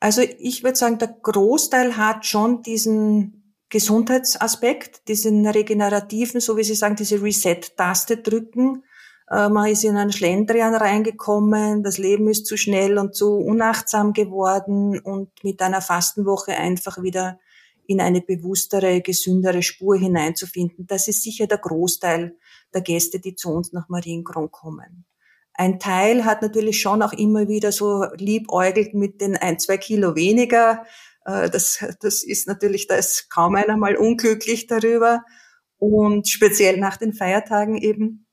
Also 0.00 0.20
ich 0.20 0.64
würde 0.64 0.76
sagen, 0.76 0.98
der 0.98 1.16
Großteil 1.22 1.96
hat 1.96 2.26
schon 2.26 2.60
diesen 2.62 3.54
Gesundheitsaspekt, 3.68 5.06
diesen 5.06 5.46
regenerativen, 5.46 6.40
so 6.40 6.56
wie 6.56 6.64
Sie 6.64 6.74
sagen, 6.74 6.96
diese 6.96 7.22
Reset-Taste 7.22 8.16
drücken 8.16 8.82
man 9.28 9.68
ist 9.68 9.82
in 9.82 9.96
einen 9.96 10.12
Schlendrian 10.12 10.74
reingekommen, 10.74 11.82
das 11.82 11.98
Leben 11.98 12.28
ist 12.28 12.46
zu 12.46 12.56
schnell 12.56 12.96
und 12.96 13.16
zu 13.16 13.34
unachtsam 13.36 14.12
geworden 14.12 15.00
und 15.00 15.30
mit 15.42 15.60
einer 15.62 15.82
Fastenwoche 15.82 16.56
einfach 16.56 17.02
wieder 17.02 17.40
in 17.86 18.00
eine 18.00 18.20
bewusstere, 18.20 19.00
gesündere 19.00 19.62
Spur 19.62 19.96
hineinzufinden. 19.96 20.86
Das 20.86 21.08
ist 21.08 21.22
sicher 21.22 21.46
der 21.46 21.58
Großteil 21.58 22.36
der 22.74 22.80
Gäste, 22.82 23.20
die 23.20 23.34
zu 23.34 23.50
uns 23.50 23.72
nach 23.72 23.88
Marienkron 23.88 24.50
kommen. 24.50 25.06
Ein 25.54 25.78
Teil 25.78 26.24
hat 26.24 26.42
natürlich 26.42 26.80
schon 26.80 27.02
auch 27.02 27.12
immer 27.12 27.48
wieder 27.48 27.72
so 27.72 28.04
liebäugelt 28.16 28.92
mit 28.92 29.20
den 29.20 29.36
ein, 29.36 29.58
zwei 29.58 29.78
Kilo 29.78 30.14
weniger. 30.14 30.84
Äh, 31.24 31.48
das, 31.48 31.82
das 32.00 32.22
ist 32.22 32.46
natürlich, 32.46 32.86
da 32.88 32.96
ist 32.96 33.30
kaum 33.30 33.54
einer 33.54 33.76
mal 33.76 33.96
unglücklich 33.96 34.66
darüber. 34.66 35.24
Und 35.78 36.28
speziell 36.28 36.78
nach 36.78 36.96
den 36.96 37.12
Feiertagen 37.12 37.76
eben. 37.76 38.25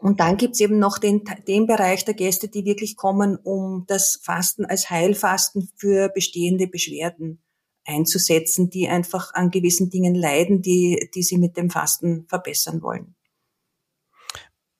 Und 0.00 0.18
dann 0.20 0.38
gibt's 0.38 0.60
eben 0.60 0.78
noch 0.78 0.98
den, 0.98 1.22
den 1.46 1.66
Bereich 1.66 2.04
der 2.04 2.14
Gäste, 2.14 2.48
die 2.48 2.64
wirklich 2.64 2.96
kommen, 2.96 3.36
um 3.36 3.84
das 3.86 4.18
Fasten 4.22 4.64
als 4.64 4.88
Heilfasten 4.88 5.68
für 5.76 6.08
bestehende 6.08 6.66
Beschwerden 6.66 7.42
einzusetzen, 7.84 8.70
die 8.70 8.88
einfach 8.88 9.34
an 9.34 9.50
gewissen 9.50 9.90
Dingen 9.90 10.14
leiden, 10.14 10.62
die, 10.62 11.10
die 11.14 11.22
sie 11.22 11.36
mit 11.36 11.56
dem 11.56 11.70
Fasten 11.70 12.26
verbessern 12.28 12.82
wollen. 12.82 13.14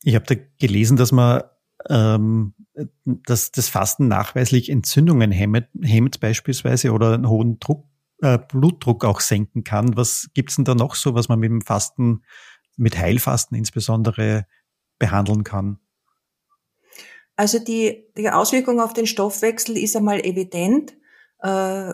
Ich 0.02 0.14
habe 0.14 0.24
da 0.24 0.34
gelesen, 0.58 0.96
dass 0.96 1.12
man 1.12 1.42
ähm, 1.88 2.54
dass 3.04 3.52
das 3.52 3.68
Fasten 3.68 4.08
nachweislich 4.08 4.70
Entzündungen 4.70 5.32
hemmt, 5.32 5.68
hemmt 5.82 6.20
beispielsweise 6.20 6.92
oder 6.92 7.14
einen 7.14 7.28
hohen 7.28 7.58
Druck, 7.58 7.86
äh, 8.22 8.38
Blutdruck 8.38 9.04
auch 9.04 9.20
senken 9.20 9.64
kann. 9.64 9.96
Was 9.96 10.30
gibt's 10.34 10.56
denn 10.56 10.64
da 10.64 10.74
noch 10.74 10.94
so, 10.94 11.14
was 11.14 11.28
man 11.28 11.38
mit 11.38 11.50
dem 11.50 11.62
Fasten, 11.62 12.22
mit 12.76 12.96
Heilfasten 12.98 13.56
insbesondere 13.56 14.46
behandeln 15.00 15.42
kann? 15.42 15.80
Also 17.34 17.58
die, 17.58 18.06
die 18.16 18.30
Auswirkung 18.30 18.80
auf 18.80 18.92
den 18.92 19.06
Stoffwechsel 19.06 19.76
ist 19.76 19.96
einmal 19.96 20.20
evident. 20.20 20.94
Äh, 21.40 21.92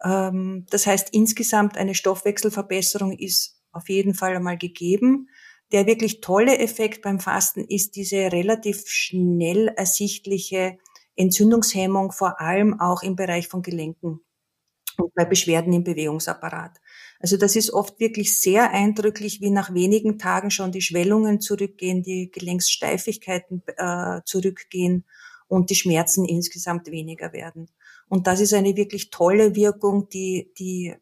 Ähm, 0.04 0.66
das 0.70 0.88
heißt, 0.88 1.10
insgesamt 1.12 1.78
eine 1.78 1.96
Stoffwechselverbesserung 1.96 3.18
ist 3.18 3.62
auf 3.72 3.90
jeden 3.90 4.14
Fall 4.14 4.36
einmal 4.36 4.58
gegeben. 4.58 5.30
Der 5.72 5.86
wirklich 5.86 6.22
tolle 6.22 6.58
Effekt 6.58 7.02
beim 7.04 7.20
Fasten 7.20 7.64
ist 7.64 7.96
diese 7.96 8.32
relativ 8.32 8.88
schnell 8.88 9.68
ersichtliche 9.68 10.78
Entzündungshemmung, 11.16 12.12
vor 12.12 12.42
allem 12.42 12.80
auch 12.80 13.04
im 13.04 13.16
Bereich 13.16 13.48
von 13.48 13.62
Gelenken 13.62 14.22
und 14.98 15.14
bei 15.14 15.26
Beschwerden 15.26 15.74
im 15.74 15.84
Bewegungsapparat. 15.84 16.80
Also 17.20 17.38
das 17.38 17.56
ist 17.56 17.72
oft 17.72 18.00
wirklich 18.00 18.40
sehr 18.40 18.72
eindrücklich, 18.72 19.42
wie 19.42 19.52
nach 19.52 19.74
wenigen 19.74 20.18
Tagen 20.18 20.52
schon 20.52 20.72
die 20.72 20.82
Schwellungen 20.82 21.42
zurückgehen, 21.42 22.02
die 22.02 22.32
Gelenkssteifigkeiten 22.32 23.62
äh, 23.78 24.22
zurückgehen 24.26 25.06
und 25.48 25.70
die 25.70 25.76
Schmerzen 25.76 26.26
insgesamt 26.26 26.90
weniger 26.92 27.34
werden. 27.34 27.70
Und 28.10 28.28
das 28.28 28.42
ist 28.42 28.54
eine 28.54 28.76
wirklich 28.76 29.12
tolle 29.12 29.56
Wirkung, 29.56 30.10
die, 30.10 30.52
die, 30.58 30.96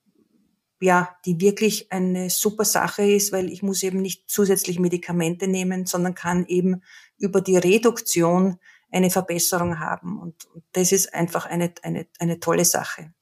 ja, 0.82 1.16
die 1.26 1.40
wirklich 1.40 1.92
eine 1.92 2.30
super 2.30 2.66
Sache 2.66 3.04
ist, 3.04 3.32
weil 3.32 3.50
ich 3.50 3.64
muss 3.64 3.82
eben 3.82 4.02
nicht 4.02 4.30
zusätzlich 4.30 4.78
Medikamente 4.78 5.48
nehmen, 5.48 5.86
sondern 5.86 6.14
kann 6.14 6.46
eben 6.46 6.84
über 7.18 7.42
die 7.42 7.58
Reduktion 7.58 8.58
eine 8.92 9.10
Verbesserung 9.10 9.80
haben. 9.80 10.20
Und, 10.20 10.46
und 10.54 10.64
das 10.74 10.92
ist 10.92 11.14
einfach 11.14 11.46
eine, 11.46 11.74
eine, 11.82 12.08
eine 12.20 12.40
tolle 12.40 12.66
Sache. 12.66 13.14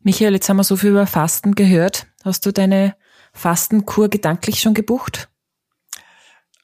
Michael, 0.00 0.34
jetzt 0.34 0.48
haben 0.48 0.56
wir 0.56 0.64
so 0.64 0.76
viel 0.76 0.90
über 0.90 1.06
Fasten 1.06 1.54
gehört. 1.54 2.06
Hast 2.24 2.46
du 2.46 2.52
deine 2.52 2.96
Fastenkur 3.32 4.08
gedanklich 4.08 4.60
schon 4.60 4.74
gebucht? 4.74 5.28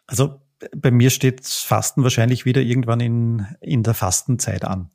Also 0.06 0.40
bei 0.76 0.90
mir 0.90 1.10
steht 1.10 1.44
Fasten 1.44 2.02
wahrscheinlich 2.02 2.44
wieder 2.44 2.62
irgendwann 2.62 3.00
in, 3.00 3.46
in 3.60 3.82
der 3.82 3.94
Fastenzeit 3.94 4.64
an. 4.64 4.90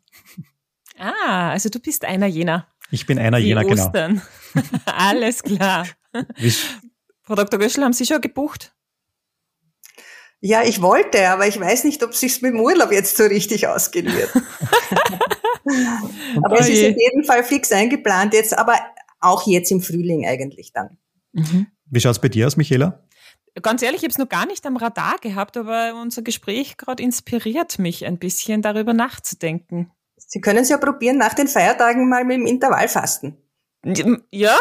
Ah, 0.97 1.51
also 1.51 1.69
du 1.69 1.79
bist 1.79 2.05
einer 2.05 2.27
jener. 2.27 2.67
Ich 2.91 3.05
bin 3.05 3.19
einer 3.19 3.37
jener, 3.37 3.63
genau. 3.63 3.85
Ostern. 3.85 4.21
genau. 4.53 4.65
Alles 4.85 5.43
klar. 5.43 5.87
Frau 7.21 7.35
Dr. 7.35 7.59
Göschel, 7.59 7.83
haben 7.83 7.93
Sie 7.93 8.05
schon 8.05 8.21
gebucht? 8.21 8.73
Ja, 10.39 10.63
ich 10.63 10.81
wollte, 10.81 11.29
aber 11.29 11.47
ich 11.47 11.59
weiß 11.59 11.83
nicht, 11.83 12.03
ob 12.03 12.11
es 12.11 12.19
sich 12.19 12.41
mit 12.41 12.53
dem 12.53 12.59
Urlaub 12.59 12.91
jetzt 12.91 13.17
so 13.17 13.23
richtig 13.23 13.67
ausgehen 13.67 14.13
wird. 14.13 14.29
aber 16.43 16.59
es 16.59 16.69
ist 16.69 16.83
auf 16.83 16.95
jeden 16.95 17.23
Fall 17.25 17.43
fix 17.43 17.71
eingeplant 17.71 18.33
jetzt, 18.33 18.57
aber 18.57 18.75
auch 19.19 19.47
jetzt 19.47 19.71
im 19.71 19.81
Frühling 19.81 20.27
eigentlich 20.27 20.73
dann. 20.73 20.97
Mhm. 21.33 21.67
Wie 21.89 21.99
schaut's 21.99 22.19
bei 22.19 22.29
dir 22.29 22.45
aus, 22.45 22.55
Michaela? 22.55 23.03
Ganz 23.61 23.81
ehrlich, 23.81 24.01
ich 24.01 24.03
habe 24.03 24.11
es 24.11 24.19
noch 24.19 24.29
gar 24.29 24.45
nicht 24.45 24.65
am 24.67 24.77
Radar 24.77 25.15
gehabt, 25.19 25.57
aber 25.57 25.99
unser 25.99 26.21
Gespräch 26.21 26.77
gerade 26.77 27.01
inspiriert 27.01 27.79
mich 27.79 28.05
ein 28.05 28.19
bisschen 28.19 28.61
darüber 28.61 28.93
nachzudenken. 28.93 29.91
Sie 30.17 30.41
können 30.41 30.59
es 30.59 30.69
ja 30.69 30.77
probieren, 30.77 31.17
nach 31.17 31.33
den 31.33 31.47
Feiertagen 31.47 32.09
mal 32.09 32.25
mit 32.25 32.37
dem 32.37 32.45
Intervallfasten. 32.45 33.37
Ja, 34.31 34.57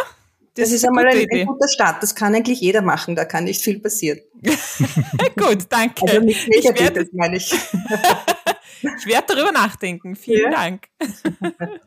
das, 0.57 0.71
das 0.71 0.73
ist 0.73 0.87
einmal 0.87 1.07
ein, 1.07 1.27
ein, 1.31 1.47
guter 1.47 1.69
Start. 1.69 2.03
Das 2.03 2.15
kann 2.15 2.35
eigentlich 2.35 2.61
jeder 2.61 2.81
machen. 2.81 3.15
Da 3.15 3.25
kann 3.25 3.45
nicht 3.45 3.63
viel 3.63 3.79
passieren. 3.79 4.21
Gut, 5.37 5.67
danke. 5.69 6.03
Also 6.07 6.21
nicht 6.21 6.49
negativ, 6.49 6.93
das 6.93 7.09
meine 7.13 7.37
ich. 7.37 7.53
ich 8.81 9.07
werde 9.07 9.35
darüber 9.35 9.53
nachdenken. 9.53 10.17
Vielen 10.17 10.51
ja. 10.53 10.59
Dank. 10.59 10.89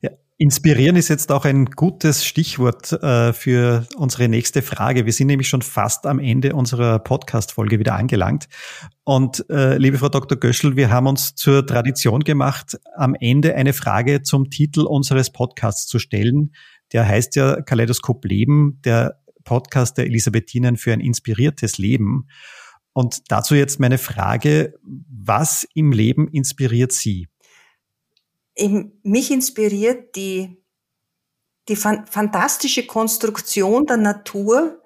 Ja, 0.00 0.10
inspirieren 0.38 0.96
ist 0.96 1.08
jetzt 1.08 1.30
auch 1.30 1.44
ein 1.44 1.66
gutes 1.66 2.24
Stichwort 2.24 2.92
äh, 2.92 3.32
für 3.32 3.86
unsere 3.96 4.28
nächste 4.28 4.62
Frage. 4.62 5.04
Wir 5.04 5.12
sind 5.12 5.26
nämlich 5.26 5.48
schon 5.48 5.62
fast 5.62 6.06
am 6.06 6.18
Ende 6.18 6.54
unserer 6.54 6.98
Podcast-Folge 7.00 7.78
wieder 7.78 7.94
angelangt. 7.94 8.48
Und 9.04 9.44
äh, 9.50 9.76
liebe 9.76 9.98
Frau 9.98 10.08
Dr. 10.08 10.38
Göschel, 10.38 10.76
wir 10.76 10.90
haben 10.90 11.06
uns 11.06 11.34
zur 11.34 11.66
Tradition 11.66 12.20
gemacht, 12.20 12.78
am 12.96 13.14
Ende 13.14 13.54
eine 13.54 13.72
Frage 13.72 14.22
zum 14.22 14.48
Titel 14.48 14.82
unseres 14.82 15.30
Podcasts 15.30 15.86
zu 15.86 15.98
stellen 15.98 16.52
der 16.92 17.06
heißt 17.06 17.36
ja 17.36 17.60
Kaleidoskop 17.60 18.24
Leben, 18.24 18.80
der 18.84 19.20
Podcast 19.44 19.98
der 19.98 20.06
Elisabethinen 20.06 20.76
für 20.76 20.92
ein 20.92 21.00
inspiriertes 21.00 21.78
Leben. 21.78 22.28
Und 22.92 23.30
dazu 23.30 23.54
jetzt 23.54 23.80
meine 23.80 23.98
Frage, 23.98 24.74
was 24.82 25.66
im 25.74 25.92
Leben 25.92 26.28
inspiriert 26.28 26.92
Sie? 26.92 27.28
Mich 29.02 29.30
inspiriert 29.30 30.16
die, 30.16 30.64
die 31.68 31.76
fantastische 31.76 32.86
Konstruktion 32.86 33.86
der 33.86 33.98
Natur, 33.98 34.82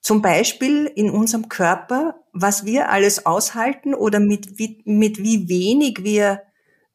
zum 0.00 0.22
Beispiel 0.22 0.86
in 0.86 1.10
unserem 1.10 1.48
Körper, 1.48 2.22
was 2.32 2.64
wir 2.64 2.90
alles 2.90 3.26
aushalten 3.26 3.92
oder 3.92 4.20
mit 4.20 4.58
wie, 4.58 4.82
mit 4.84 5.18
wie 5.18 5.48
wenig 5.48 6.04
wir 6.04 6.42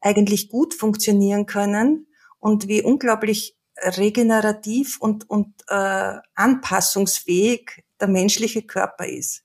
eigentlich 0.00 0.48
gut 0.48 0.74
funktionieren 0.74 1.46
können 1.46 2.06
und 2.38 2.68
wie 2.68 2.82
unglaublich 2.82 3.56
regenerativ 3.76 4.98
und, 5.00 5.28
und 5.28 5.54
äh, 5.68 6.14
anpassungsfähig 6.34 7.84
der 8.00 8.08
menschliche 8.08 8.62
Körper 8.62 9.06
ist 9.06 9.44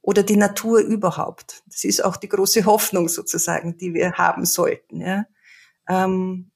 oder 0.00 0.22
die 0.22 0.36
Natur 0.36 0.80
überhaupt. 0.80 1.62
Das 1.66 1.84
ist 1.84 2.04
auch 2.04 2.16
die 2.16 2.28
große 2.28 2.64
Hoffnung 2.66 3.08
sozusagen, 3.08 3.76
die 3.78 3.94
wir 3.94 4.12
haben 4.12 4.44
sollten. 4.44 5.00
Ja. 5.00 5.26
Ähm, 5.92 6.50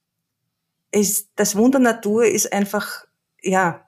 ist, 0.91 1.29
das 1.35 1.55
Wunder 1.55 1.79
Natur 1.79 2.25
ist 2.25 2.51
einfach, 2.53 3.05
ja, 3.41 3.87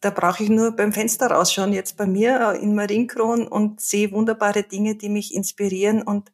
da 0.00 0.10
brauche 0.10 0.42
ich 0.42 0.48
nur 0.48 0.72
beim 0.72 0.92
Fenster 0.92 1.30
rausschauen, 1.30 1.72
jetzt 1.72 1.96
bei 1.96 2.06
mir 2.06 2.58
in 2.60 2.74
Marienkron 2.74 3.46
und 3.46 3.80
sehe 3.80 4.12
wunderbare 4.12 4.62
Dinge, 4.62 4.94
die 4.94 5.08
mich 5.08 5.34
inspirieren 5.34 6.02
und 6.02 6.32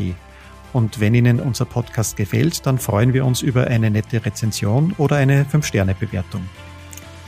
Und 0.72 0.98
wenn 0.98 1.14
Ihnen 1.14 1.38
unser 1.38 1.64
Podcast 1.64 2.16
gefällt, 2.16 2.66
dann 2.66 2.78
freuen 2.78 3.12
wir 3.12 3.24
uns 3.24 3.40
über 3.40 3.68
eine 3.68 3.88
nette 3.88 4.26
Rezension 4.26 4.96
oder 4.98 5.14
eine 5.14 5.44
5-Sterne-Bewertung. 5.44 6.42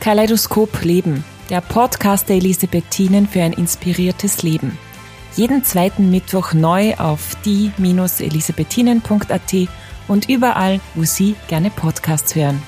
Kaleidoskop 0.02 0.82
Leben, 0.82 1.24
der 1.48 1.60
Podcast 1.60 2.28
der 2.28 2.34
Elisabethinen 2.34 3.28
für 3.28 3.40
ein 3.40 3.52
inspiriertes 3.52 4.42
Leben. 4.42 4.76
Jeden 5.36 5.62
zweiten 5.62 6.10
Mittwoch 6.10 6.54
neu 6.54 6.96
auf 6.96 7.36
die-elisabethinen.at 7.44 9.68
und 10.08 10.28
überall, 10.28 10.80
wo 10.96 11.04
Sie 11.04 11.36
gerne 11.46 11.70
Podcasts 11.70 12.34
hören. 12.34 12.60